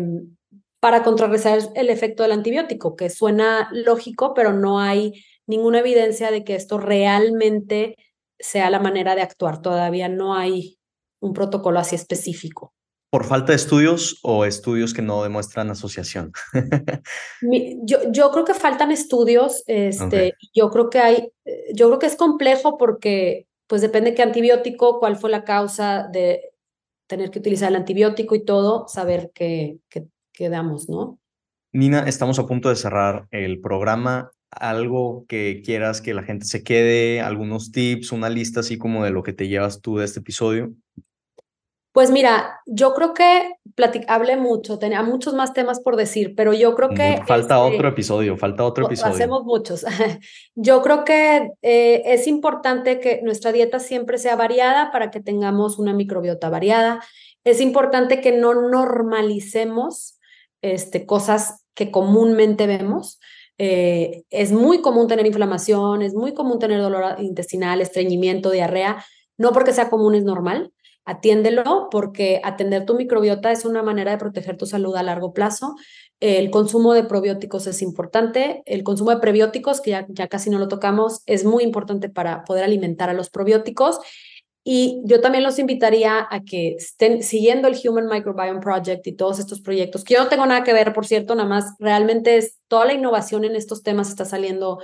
para 0.86 1.02
contrarrestar 1.02 1.58
el 1.74 1.90
efecto 1.90 2.22
del 2.22 2.32
antibiótico, 2.32 2.96
que 2.96 3.10
suena 3.10 3.70
lógico, 3.72 4.36
pero 4.36 4.54
no 4.54 4.80
hay 4.80 5.14
ninguna 5.48 5.80
evidencia 5.80 6.30
de 6.30 6.44
que 6.44 6.54
esto 6.54 6.78
realmente 6.78 7.96
sea 8.38 8.70
la 8.70 8.78
manera 8.78 9.16
de 9.16 9.24
actuar. 9.24 9.64
Todavía 9.64 10.10
no 10.10 10.36
hay 10.36 10.78
un 11.22 11.34
protocolo 11.34 11.80
así 11.80 11.96
específico. 11.96 12.72
¿Por 13.10 13.26
falta 13.26 13.52
de 13.52 13.56
estudios 13.56 14.20
o 14.22 14.46
estudios 14.46 14.94
que 14.94 15.02
no 15.02 15.24
demuestran 15.24 15.72
asociación? 15.72 16.32
yo, 17.42 17.98
yo 18.12 18.30
creo 18.30 18.46
que 18.46 18.54
faltan 18.54 18.92
estudios. 18.92 19.64
Este, 19.66 20.36
Yo 20.54 20.70
creo 20.70 20.92
que 20.92 21.00
hay, 21.00 21.32
yo 21.74 21.88
creo 21.88 21.98
que 21.98 22.06
es 22.06 22.16
complejo 22.16 22.78
porque 22.78 23.48
pues 23.66 23.82
depende 23.82 24.14
qué 24.14 24.22
antibiótico, 24.22 25.00
cuál 25.00 25.16
fue 25.16 25.32
la 25.32 25.46
causa 25.46 26.08
de 26.14 26.52
tener 27.08 27.32
que 27.32 27.40
utilizar 27.40 27.70
el 27.70 27.76
antibiótico 27.76 28.36
y 28.36 28.46
todo, 28.46 28.88
saber 28.88 29.32
que, 29.34 29.80
que 30.36 30.46
quedamos, 30.46 30.90
¿no? 30.90 31.20
Nina, 31.74 32.08
estamos 32.08 32.40
a 32.40 32.46
punto 32.46 32.70
de 32.70 32.76
cerrar 32.76 33.28
el 33.32 33.60
programa. 33.60 34.32
¿Algo 34.52 35.26
que 35.28 35.62
quieras 35.66 36.00
que 36.00 36.14
la 36.14 36.24
gente 36.24 36.46
se 36.46 36.64
quede? 36.64 37.20
¿Algunos 37.20 37.72
tips? 37.72 38.12
¿Una 38.14 38.30
lista 38.30 38.62
así 38.62 38.78
como 38.78 39.04
de 39.04 39.12
lo 39.12 39.24
que 39.24 39.34
te 39.34 39.48
llevas 39.48 39.82
tú 39.82 39.98
de 39.98 40.06
este 40.06 40.22
episodio? 40.22 40.72
Pues 41.92 42.12
mira, 42.12 42.60
yo 42.66 42.94
creo 42.94 43.14
que 43.14 43.54
hablé 44.08 44.36
mucho, 44.36 44.80
tenía 44.80 45.02
muchos 45.02 45.34
más 45.34 45.54
temas 45.54 45.80
por 45.80 45.96
decir, 45.96 46.34
pero 46.36 46.54
yo 46.54 46.76
creo 46.76 46.90
que... 46.90 47.22
Falta 47.26 47.56
este, 47.56 47.76
otro 47.76 47.88
episodio, 47.88 48.38
falta 48.38 48.66
otro 48.66 48.86
episodio. 48.86 49.14
Hacemos 49.14 49.46
muchos. 49.46 49.86
yo 50.56 50.82
creo 50.82 51.06
que 51.06 51.52
eh, 51.62 52.02
es 52.06 52.28
importante 52.28 53.00
que 53.00 53.22
nuestra 53.24 53.54
dieta 53.54 53.80
siempre 53.80 54.18
sea 54.18 54.36
variada 54.36 54.92
para 54.92 55.10
que 55.10 55.22
tengamos 55.22 55.80
una 55.80 55.94
microbiota 55.94 56.50
variada. 56.50 57.02
Es 57.46 57.62
importante 57.62 58.20
que 58.20 58.34
no 58.34 58.54
normalicemos 58.54 60.20
este, 60.74 61.06
cosas 61.06 61.64
que 61.76 61.92
comúnmente 61.92 62.66
vemos. 62.66 63.20
Eh, 63.58 64.24
es 64.32 64.52
muy 64.52 64.82
común 64.82 65.08
tener 65.08 65.26
inflamación, 65.28 66.02
es 66.02 66.14
muy 66.14 66.34
común 66.34 66.60
tener 66.60 66.82
dolor 66.82 67.18
intestinal, 67.20 67.82
estreñimiento, 67.82 68.50
diarrea. 68.50 69.06
No 69.38 69.52
porque 69.52 69.74
sea 69.74 69.90
común 69.90 70.16
es 70.16 70.24
normal. 70.24 70.72
Atiéndelo 71.08 71.88
porque 71.92 72.42
atender 72.44 72.86
tu 72.86 72.96
microbiota 72.96 73.52
es 73.52 73.64
una 73.64 73.84
manera 73.84 74.10
de 74.10 74.18
proteger 74.18 74.58
tu 74.58 74.66
salud 74.66 74.96
a 74.96 75.04
largo 75.04 75.34
plazo. 75.34 75.76
El 76.20 76.50
consumo 76.50 76.94
de 76.94 77.04
probióticos 77.04 77.68
es 77.68 77.84
importante. 77.84 78.64
El 78.66 78.84
consumo 78.84 79.12
de 79.12 79.18
prebióticos, 79.18 79.82
que 79.82 79.92
ya, 79.92 80.08
ya 80.10 80.28
casi 80.28 80.50
no 80.50 80.58
lo 80.58 80.68
tocamos, 80.68 81.22
es 81.28 81.46
muy 81.46 81.64
importante 81.64 82.10
para 82.10 82.44
poder 82.44 82.64
alimentar 82.64 83.12
a 83.12 83.14
los 83.14 83.30
probióticos. 83.30 84.00
Y 84.68 85.04
yo 85.06 85.22
también 85.22 85.44
los 85.44 85.60
invitaría 85.60 86.28
a 86.28 86.42
que 86.44 86.70
estén 86.70 87.22
siguiendo 87.22 87.68
el 87.68 87.78
Human 87.88 88.08
Microbiome 88.08 88.62
Project 88.62 89.06
y 89.06 89.14
todos 89.14 89.38
estos 89.38 89.62
proyectos, 89.62 90.04
que 90.04 90.16
yo 90.16 90.24
no 90.24 90.28
tengo 90.28 90.44
nada 90.48 90.64
que 90.64 90.74
ver, 90.74 90.92
por 90.92 91.06
cierto, 91.06 91.36
nada 91.36 91.48
más 91.48 91.76
realmente 91.78 92.38
es 92.38 92.58
toda 92.68 92.86
la 92.86 92.94
innovación 92.94 93.46
en 93.46 93.56
estos 93.56 93.84
temas 93.84 94.10
está 94.10 94.26
saliendo 94.26 94.80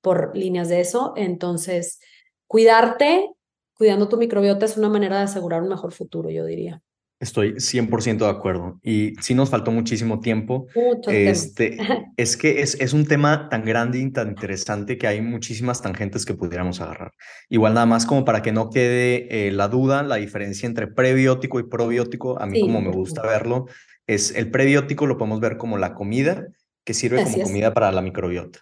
por 0.00 0.36
líneas 0.36 0.68
de 0.68 0.80
eso. 0.80 1.12
Entonces, 1.14 2.00
cuidarte, 2.48 3.30
cuidando 3.74 4.08
tu 4.08 4.16
microbiota 4.16 4.66
es 4.66 4.76
una 4.76 4.88
manera 4.88 5.18
de 5.18 5.22
asegurar 5.22 5.62
un 5.62 5.68
mejor 5.68 5.92
futuro, 5.92 6.28
yo 6.30 6.44
diría. 6.44 6.82
Estoy 7.20 7.52
100% 7.52 8.24
de 8.24 8.30
acuerdo. 8.30 8.80
Y 8.82 9.12
sí 9.20 9.34
nos 9.34 9.50
faltó 9.50 9.70
muchísimo 9.70 10.20
tiempo. 10.20 10.68
Mucho 10.74 11.10
este, 11.10 11.76
es 12.16 12.38
que 12.38 12.62
es, 12.62 12.80
es 12.80 12.94
un 12.94 13.04
tema 13.06 13.50
tan 13.50 13.62
grande 13.62 13.98
y 13.98 14.10
tan 14.10 14.28
interesante 14.28 14.96
que 14.96 15.06
hay 15.06 15.20
muchísimas 15.20 15.82
tangentes 15.82 16.24
que 16.24 16.32
pudiéramos 16.32 16.80
agarrar. 16.80 17.12
Igual 17.50 17.74
nada 17.74 17.84
más 17.84 18.06
como 18.06 18.24
para 18.24 18.40
que 18.40 18.52
no 18.52 18.70
quede 18.70 19.48
eh, 19.48 19.52
la 19.52 19.68
duda, 19.68 20.02
la 20.02 20.16
diferencia 20.16 20.66
entre 20.66 20.86
prebiótico 20.86 21.60
y 21.60 21.64
probiótico, 21.64 22.40
a 22.40 22.46
mí 22.46 22.62
como 22.62 22.80
me 22.80 22.90
gusta 22.90 23.20
verlo, 23.22 23.66
es 24.06 24.34
el 24.34 24.50
prebiótico 24.50 25.06
lo 25.06 25.18
podemos 25.18 25.40
ver 25.40 25.58
como 25.58 25.76
la 25.76 25.92
comida 25.92 26.46
que 26.84 26.94
sirve 26.94 27.22
como 27.22 27.42
comida 27.42 27.74
para 27.74 27.92
la 27.92 28.00
microbiota. 28.00 28.60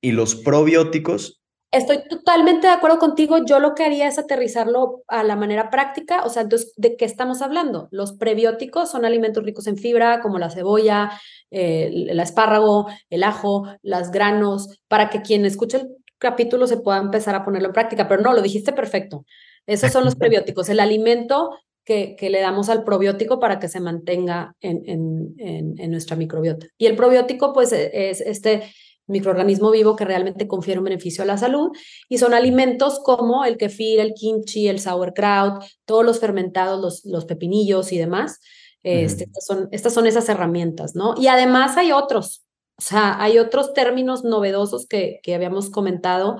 Y 0.00 0.10
los 0.10 0.34
probióticos 0.34 1.43
Estoy 1.74 2.04
totalmente 2.08 2.68
de 2.68 2.72
acuerdo 2.72 3.00
contigo. 3.00 3.44
Yo 3.44 3.58
lo 3.58 3.74
que 3.74 3.82
haría 3.82 4.06
es 4.06 4.16
aterrizarlo 4.16 5.02
a 5.08 5.24
la 5.24 5.34
manera 5.34 5.70
práctica. 5.70 6.22
O 6.22 6.28
sea, 6.28 6.42
entonces, 6.42 6.72
¿de 6.76 6.96
qué 6.96 7.04
estamos 7.04 7.42
hablando? 7.42 7.88
Los 7.90 8.12
prebióticos 8.12 8.92
son 8.92 9.04
alimentos 9.04 9.42
ricos 9.42 9.66
en 9.66 9.76
fibra, 9.76 10.20
como 10.20 10.38
la 10.38 10.50
cebolla, 10.50 11.10
el 11.50 12.20
espárrago, 12.20 12.86
el 13.10 13.24
ajo, 13.24 13.66
las 13.82 14.12
granos, 14.12 14.78
para 14.86 15.10
que 15.10 15.20
quien 15.20 15.44
escuche 15.44 15.78
el 15.78 15.88
capítulo 16.18 16.68
se 16.68 16.76
pueda 16.76 16.98
empezar 16.98 17.34
a 17.34 17.44
ponerlo 17.44 17.68
en 17.68 17.74
práctica. 17.74 18.06
Pero 18.06 18.22
no, 18.22 18.32
lo 18.34 18.40
dijiste 18.40 18.72
perfecto. 18.72 19.24
Esos 19.66 19.90
son 19.90 20.04
los 20.04 20.14
prebióticos, 20.16 20.68
el 20.68 20.78
alimento 20.78 21.58
que, 21.84 22.14
que, 22.14 22.30
le 22.30 22.40
damos 22.40 22.68
al 22.68 22.84
probiótico 22.84 23.40
para 23.40 23.58
que 23.58 23.66
se 23.66 23.80
mantenga 23.80 24.54
en, 24.60 24.82
en, 24.86 25.34
en, 25.38 25.74
en, 25.76 25.90
nuestra 25.90 26.14
microbiota. 26.14 26.68
Y 26.78 26.86
el 26.86 26.94
probiótico, 26.94 27.52
pues, 27.52 27.72
es 27.72 28.20
este 28.20 28.62
microorganismo 29.06 29.70
vivo 29.70 29.96
que 29.96 30.04
realmente 30.04 30.48
confiere 30.48 30.78
un 30.78 30.84
beneficio 30.84 31.22
a 31.22 31.26
la 31.26 31.36
salud 31.36 31.70
y 32.08 32.18
son 32.18 32.34
alimentos 32.34 33.00
como 33.04 33.44
el 33.44 33.56
kefir, 33.56 34.00
el 34.00 34.14
kimchi, 34.14 34.68
el 34.68 34.80
sauerkraut, 34.80 35.62
todos 35.84 36.04
los 36.04 36.20
fermentados, 36.20 36.80
los, 36.80 37.04
los 37.04 37.24
pepinillos 37.24 37.92
y 37.92 37.98
demás. 37.98 38.40
Este, 38.82 39.24
estas, 39.24 39.46
son, 39.46 39.68
estas 39.72 39.94
son 39.94 40.06
esas 40.06 40.28
herramientas, 40.28 40.94
¿no? 40.94 41.14
Y 41.16 41.28
además 41.28 41.76
hay 41.78 41.92
otros, 41.92 42.44
o 42.76 42.82
sea, 42.82 43.22
hay 43.22 43.38
otros 43.38 43.72
términos 43.72 44.24
novedosos 44.24 44.86
que, 44.86 45.20
que 45.22 45.34
habíamos 45.34 45.70
comentado 45.70 46.36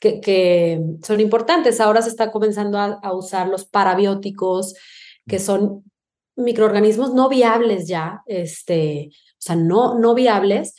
que, 0.00 0.20
que, 0.20 0.80
son 1.04 1.20
importantes. 1.20 1.80
Ahora 1.80 2.02
se 2.02 2.08
está 2.08 2.32
comenzando 2.32 2.78
a, 2.78 2.98
a 3.02 3.14
usar 3.14 3.48
los 3.48 3.66
parabióticos, 3.66 4.74
que 5.28 5.38
son 5.38 5.84
microorganismos 6.36 7.14
no 7.14 7.28
viables 7.28 7.88
ya, 7.88 8.22
este, 8.26 9.10
o 9.10 9.38
sea, 9.38 9.56
no, 9.56 9.98
no 9.98 10.14
viables, 10.14 10.74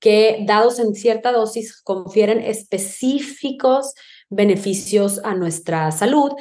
que 0.00 0.44
dados 0.46 0.78
en 0.78 0.94
cierta 0.94 1.30
dosis 1.30 1.80
confieren 1.82 2.40
específicos 2.40 3.94
beneficios 4.30 5.20
a 5.24 5.34
nuestra 5.34 5.90
salud 5.92 6.32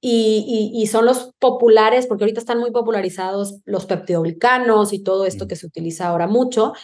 y, 0.00 0.70
y, 0.74 0.86
son 0.86 1.06
los 1.06 1.32
populares, 1.38 2.06
porque 2.06 2.24
ahorita 2.24 2.40
están 2.40 2.60
muy 2.60 2.70
popularizados 2.70 3.60
los 3.64 3.86
peptidoglicanos 3.86 4.92
y 4.92 5.02
todo 5.02 5.24
esto 5.26 5.48
que 5.48 5.56
se 5.56 5.66
utiliza 5.66 6.08
ahora 6.08 6.26
mucho. 6.26 6.74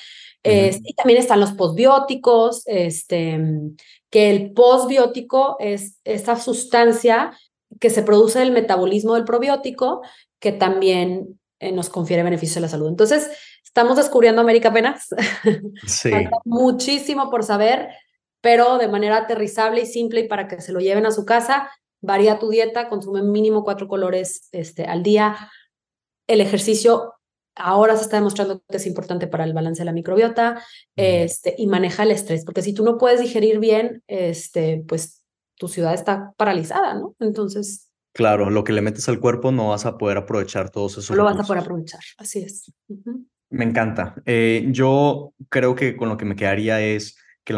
y 0.42 0.94
también 0.94 1.20
están 1.20 1.40
los 1.40 1.52
posbióticos, 1.52 2.62
este, 2.66 3.38
que 4.10 4.30
el 4.30 4.52
posbiótico 4.52 5.56
es 5.60 6.00
esa 6.04 6.36
sustancia 6.36 7.32
que 7.80 7.90
se 7.90 8.02
produce 8.02 8.38
del 8.38 8.52
metabolismo 8.52 9.14
del 9.14 9.24
probiótico 9.24 10.02
que 10.38 10.52
también 10.52 11.40
eh, 11.60 11.72
nos 11.72 11.88
confiere 11.88 12.22
beneficios 12.22 12.58
a 12.58 12.60
la 12.60 12.68
salud. 12.68 12.88
Entonces, 12.88 13.30
Estamos 13.74 13.96
descubriendo 13.96 14.40
América 14.40 14.68
apenas. 14.68 15.08
Sí. 15.84 16.10
Falta 16.10 16.38
muchísimo 16.44 17.28
por 17.28 17.42
saber, 17.42 17.88
pero 18.40 18.78
de 18.78 18.86
manera 18.86 19.16
aterrizable 19.16 19.80
y 19.80 19.86
simple 19.86 20.20
y 20.20 20.28
para 20.28 20.46
que 20.46 20.60
se 20.60 20.70
lo 20.72 20.78
lleven 20.78 21.06
a 21.06 21.10
su 21.10 21.24
casa, 21.24 21.68
varía 22.00 22.38
tu 22.38 22.50
dieta, 22.50 22.88
consume 22.88 23.22
mínimo 23.22 23.64
cuatro 23.64 23.88
colores 23.88 24.48
este, 24.52 24.84
al 24.84 25.02
día. 25.02 25.50
El 26.28 26.40
ejercicio 26.40 27.14
ahora 27.56 27.96
se 27.96 28.02
está 28.02 28.18
demostrando 28.18 28.62
que 28.68 28.76
es 28.76 28.86
importante 28.86 29.26
para 29.26 29.42
el 29.42 29.54
balance 29.54 29.80
de 29.80 29.86
la 29.86 29.92
microbiota 29.92 30.62
este, 30.94 31.56
y 31.58 31.66
maneja 31.66 32.04
el 32.04 32.12
estrés, 32.12 32.44
porque 32.44 32.62
si 32.62 32.74
tú 32.74 32.84
no 32.84 32.96
puedes 32.96 33.20
digerir 33.20 33.58
bien, 33.58 34.04
este, 34.06 34.84
pues 34.86 35.24
tu 35.56 35.66
ciudad 35.66 35.94
está 35.94 36.32
paralizada, 36.36 36.94
¿no? 36.94 37.16
Entonces... 37.18 37.90
Claro, 38.12 38.50
lo 38.50 38.62
que 38.62 38.72
le 38.72 38.82
metes 38.82 39.08
al 39.08 39.18
cuerpo 39.18 39.50
no 39.50 39.70
vas 39.70 39.84
a 39.84 39.98
poder 39.98 40.18
aprovechar 40.18 40.70
todos 40.70 40.92
esos. 40.92 41.10
No 41.10 41.16
lo 41.16 41.24
vas 41.24 41.40
a 41.40 41.42
poder 41.42 41.64
aprovechar, 41.64 42.00
así 42.18 42.38
es. 42.38 42.72
Me 43.54 43.64
encanta. 43.64 44.16
Eh, 44.26 44.66
yo 44.70 45.32
creo 45.48 45.76
que 45.76 45.96
con 45.96 46.08
lo 46.08 46.16
que 46.16 46.24
me 46.24 46.34
quedaría 46.34 46.80
es 46.80 47.16
que, 47.44 47.54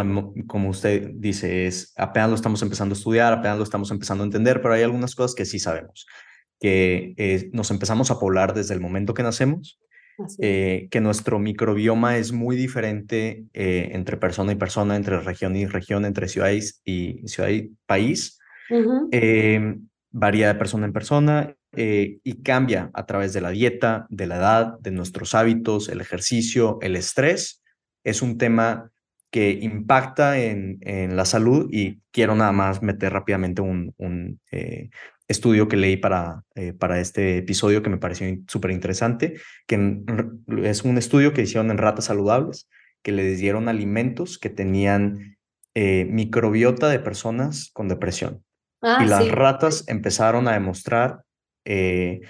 como 0.47 0.69
usted 0.69 1.13
dice, 1.15 1.67
es 1.67 1.95
apenas 1.97 2.29
lo 2.29 2.35
estamos 2.35 2.61
empezando 2.61 2.95
a 2.95 2.99
estudiar, 2.99 3.33
apenas 3.33 3.57
lo 3.57 3.65
estamos 3.65 3.91
empezando 3.91 4.23
a 4.23 4.27
entender, 4.27 4.61
pero 4.61 4.75
hay 4.75 4.83
algunas 4.83 5.15
cosas 5.15 5.35
que 5.35 5.47
sí 5.47 5.59
sabemos, 5.59 6.07
que 6.61 7.15
eh, 7.17 7.49
nos 7.53 7.71
empezamos 7.71 8.11
a 8.11 8.19
poblar 8.19 8.53
desde 8.53 8.75
el 8.75 8.81
momento 8.81 9.15
que 9.15 9.23
nacemos, 9.23 9.81
eh, 10.39 10.89
que 10.91 11.01
nuestro 11.01 11.39
microbioma 11.39 12.19
es 12.19 12.31
muy 12.33 12.57
diferente 12.57 13.45
entre 13.55 14.19
persona 14.19 14.53
y 14.53 14.57
persona, 14.57 14.97
entre 14.97 15.21
región 15.21 15.57
y 15.57 15.65
región, 15.65 16.05
entre 16.05 16.29
ciudad 16.29 16.51
y, 16.51 17.27
ciudad 17.27 17.49
y 17.49 17.75
país, 17.87 18.39
varía 20.11 20.49
de 20.49 20.55
persona 20.57 20.85
en 20.85 20.93
persona 20.93 21.57
eh, 21.77 22.19
y 22.23 22.43
cambia 22.43 22.91
a 22.95 23.07
través 23.07 23.33
de 23.33 23.41
la 23.41 23.51
dieta, 23.51 24.07
de 24.09 24.27
la 24.27 24.37
edad, 24.37 24.79
de 24.81 24.91
nuestros 24.91 25.35
hábitos, 25.35 25.89
el 25.89 26.01
ejercicio, 26.01 26.79
el 26.83 26.97
estrés. 26.97 27.63
Es 28.05 28.23
un 28.23 28.39
tema 28.39 28.91
que 29.31 29.51
impacta 29.51 30.39
en, 30.39 30.79
en 30.81 31.17
la 31.17 31.25
salud 31.25 31.69
y 31.71 32.01
quiero 32.13 32.35
nada 32.35 32.53
más 32.53 32.83
meter 32.83 33.13
rápidamente 33.13 33.61
un, 33.63 33.93
un 33.99 34.41
eh, 34.51 34.91
estudio 35.29 35.69
que 35.69 35.77
leí 35.77 35.97
para, 35.97 36.43
eh, 36.55 36.73
para 36.73 37.01
este 37.01 37.39
episodio 37.39 37.83
que 37.83 37.91
me 37.91 37.99
pareció 37.99 38.27
súper 38.49 38.71
interesante, 38.71 39.35
que 39.67 40.03
es 40.63 40.83
un 40.85 40.99
estudio 40.99 41.33
que 41.33 41.43
hicieron 41.43 41.71
en 41.71 41.79
ratas 41.79 42.07
saludables, 42.07 42.69
que 43.03 43.13
les 43.13 43.39
dieron 43.39 43.69
alimentos 43.69 44.39
que 44.39 44.51
tenían 44.51 45.37
microbiota 45.75 46.89
de 46.89 46.99
personas 46.99 47.71
con 47.75 47.87
depresión. 47.87 48.43
Ah, 48.81 49.03
y 49.03 49.09
las 49.09 49.31
ratas 49.31 49.85
empezaron 49.89 50.49
a 50.49 50.53
demostrar 50.53 51.26
eh, 51.67 52.21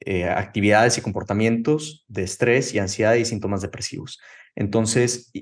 eh, 0.00 0.24
actividades 0.28 0.96
y 0.98 1.00
comportamientos 1.02 2.04
de 2.08 2.22
estrés 2.22 2.74
y 2.74 2.78
ansiedad 2.78 3.14
y 3.14 3.24
síntomas 3.24 3.60
depresivos. 3.62 4.20
Entonces, 4.54 5.32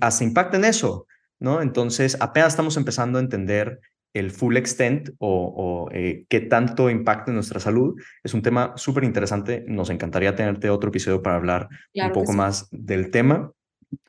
hasta 0.00 0.24
impacta 0.24 0.56
en 0.56 0.64
eso, 0.64 1.06
¿no? 1.38 1.62
Entonces, 1.62 2.16
apenas 2.20 2.54
estamos 2.54 2.76
empezando 2.76 3.18
a 3.18 3.22
entender 3.22 3.80
el 4.14 4.30
full 4.30 4.56
extent 4.56 5.10
o, 5.18 5.88
eh, 5.92 6.24
qué 6.28 6.40
tanto 6.40 6.88
impacta 6.88 7.30
en 7.30 7.34
nuestra 7.34 7.60
salud. 7.60 8.00
Es 8.24 8.32
un 8.32 8.42
tema 8.42 8.72
súper 8.76 9.04
interesante. 9.04 9.64
Nos 9.68 9.90
encantaría 9.90 10.34
tenerte 10.34 10.70
otro 10.70 10.88
episodio 10.88 11.22
para 11.22 11.36
hablar 11.36 11.68
un 11.94 12.12
poco 12.12 12.32
más 12.32 12.68
del 12.70 13.10
tema. 13.10 13.52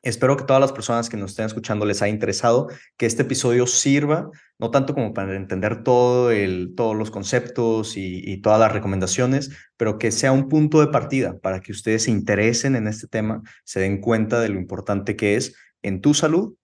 Espero 0.02 0.36
que 0.36 0.44
todas 0.44 0.60
las 0.60 0.72
personas 0.72 1.08
que 1.08 1.16
nos 1.16 1.30
estén 1.30 1.46
escuchando 1.46 1.86
les 1.86 2.02
haya 2.02 2.12
interesado, 2.12 2.68
que 2.96 3.06
este 3.06 3.22
episodio 3.22 3.66
sirva, 3.66 4.30
no 4.58 4.70
tanto 4.70 4.94
como 4.94 5.14
para 5.14 5.36
entender 5.36 5.84
todo 5.84 6.30
el, 6.30 6.74
todos 6.76 6.96
los 6.96 7.10
conceptos 7.10 7.96
y, 7.96 8.40
todas 8.40 8.58
las 8.58 8.72
recomendaciones, 8.72 9.50
pero 9.76 9.98
que 9.98 10.10
sea 10.10 10.32
un 10.32 10.48
punto 10.48 10.80
de 10.80 10.88
partida 10.88 11.38
para 11.38 11.60
que 11.60 11.72
ustedes 11.72 12.04
se 12.04 12.10
interesen 12.10 12.74
en 12.74 12.88
este 12.88 13.06
tema, 13.06 13.42
se 13.64 13.80
den 13.80 14.00
cuenta 14.00 14.40
de 14.40 14.48
lo 14.48 14.58
importante 14.58 15.16
que 15.16 15.36
es 15.36 15.54
en 15.82 16.00
tu 16.00 16.14
salud 16.14 16.54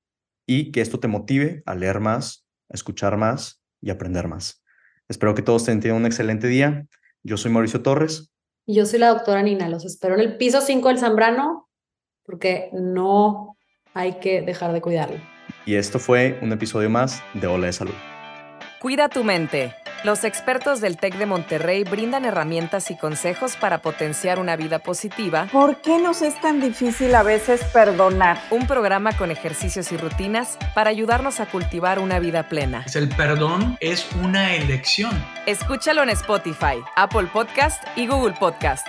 y 0.46 0.72
que 0.72 0.80
esto 0.80 0.98
te 0.98 1.08
motive 1.08 1.62
a 1.66 1.74
leer 1.74 2.00
más, 2.00 2.46
a 2.68 2.74
escuchar 2.74 3.16
más 3.16 3.62
y 3.80 3.90
aprender 3.90 4.26
más. 4.26 4.62
Espero 5.08 5.34
que 5.34 5.42
todos 5.42 5.64
tengan 5.64 5.92
un 5.92 6.06
excelente 6.06 6.48
día. 6.48 6.86
Yo 7.22 7.36
soy 7.36 7.52
Mauricio 7.52 7.82
Torres. 7.82 8.32
Y 8.66 8.74
yo 8.74 8.86
soy 8.86 8.98
la 8.98 9.08
doctora 9.08 9.42
Nina. 9.42 9.68
Los 9.68 9.84
espero 9.84 10.14
en 10.14 10.20
el 10.20 10.36
piso 10.36 10.60
5 10.60 10.88
del 10.88 10.98
Zambrano 10.98 11.63
porque 12.24 12.70
no 12.72 13.56
hay 13.94 14.14
que 14.14 14.42
dejar 14.42 14.72
de 14.72 14.80
cuidarlo. 14.80 15.18
Y 15.66 15.76
esto 15.76 15.98
fue 15.98 16.38
un 16.42 16.52
episodio 16.52 16.90
más 16.90 17.22
de 17.34 17.46
Ola 17.46 17.66
de 17.66 17.72
Salud. 17.72 17.94
Cuida 18.80 19.08
tu 19.08 19.24
mente. 19.24 19.74
Los 20.04 20.24
expertos 20.24 20.82
del 20.82 20.98
TEC 20.98 21.16
de 21.16 21.24
Monterrey 21.24 21.84
brindan 21.84 22.26
herramientas 22.26 22.90
y 22.90 22.98
consejos 22.98 23.56
para 23.56 23.80
potenciar 23.80 24.38
una 24.38 24.56
vida 24.56 24.80
positiva. 24.80 25.48
¿Por 25.50 25.80
qué 25.80 25.98
nos 25.98 26.20
es 26.20 26.38
tan 26.42 26.60
difícil 26.60 27.14
a 27.14 27.22
veces 27.22 27.64
perdonar? 27.72 28.38
Un 28.50 28.66
programa 28.66 29.16
con 29.16 29.30
ejercicios 29.30 29.90
y 29.92 29.96
rutinas 29.96 30.58
para 30.74 30.90
ayudarnos 30.90 31.40
a 31.40 31.46
cultivar 31.46 31.98
una 31.98 32.18
vida 32.18 32.50
plena. 32.50 32.84
El 32.94 33.08
perdón 33.08 33.78
es 33.80 34.06
una 34.22 34.54
elección. 34.54 35.12
Escúchalo 35.46 36.02
en 36.02 36.10
Spotify, 36.10 36.82
Apple 36.96 37.28
Podcast 37.32 37.82
y 37.96 38.06
Google 38.06 38.34
Podcast. 38.38 38.86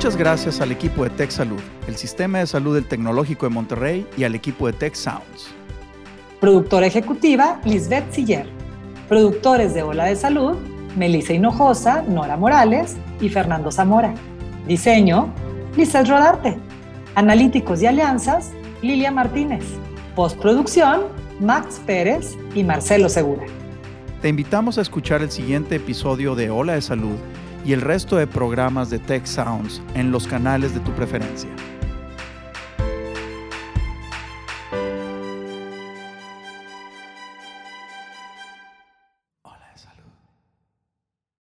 Muchas 0.00 0.16
gracias 0.16 0.62
al 0.62 0.72
equipo 0.72 1.04
de 1.04 1.10
Tech 1.10 1.30
Salud, 1.30 1.60
el 1.86 1.94
sistema 1.94 2.38
de 2.38 2.46
salud 2.46 2.74
del 2.74 2.86
Tecnológico 2.86 3.44
de 3.44 3.50
Monterrey 3.50 4.06
y 4.16 4.24
al 4.24 4.34
equipo 4.34 4.66
de 4.66 4.72
Tech 4.72 4.94
Sounds. 4.94 5.50
Productora 6.40 6.86
ejecutiva 6.86 7.60
Lisbeth 7.66 8.10
Siller. 8.10 8.48
Productores 9.10 9.74
de 9.74 9.82
Ola 9.82 10.06
de 10.06 10.16
Salud, 10.16 10.56
Melissa 10.96 11.34
Hinojosa, 11.34 12.00
Nora 12.00 12.38
Morales 12.38 12.96
y 13.20 13.28
Fernando 13.28 13.70
Zamora. 13.70 14.14
Diseño, 14.66 15.34
Lizeth 15.76 16.08
Rodarte. 16.08 16.56
Analíticos 17.14 17.82
y 17.82 17.86
alianzas, 17.86 18.52
Lilia 18.80 19.10
Martínez. 19.10 19.64
Postproducción, 20.16 21.02
Max 21.40 21.78
Pérez 21.84 22.38
y 22.54 22.64
Marcelo 22.64 23.10
Segura. 23.10 23.44
Te 24.22 24.30
invitamos 24.30 24.78
a 24.78 24.80
escuchar 24.80 25.20
el 25.20 25.30
siguiente 25.30 25.76
episodio 25.76 26.34
de 26.34 26.48
Ola 26.48 26.72
de 26.72 26.80
Salud 26.80 27.16
y 27.64 27.72
el 27.72 27.80
resto 27.80 28.16
de 28.16 28.26
programas 28.26 28.90
de 28.90 28.98
Tech 28.98 29.26
Sounds 29.26 29.82
en 29.94 30.10
los 30.10 30.26
canales 30.26 30.74
de 30.74 30.80
tu 30.80 30.92
preferencia. 30.92 31.50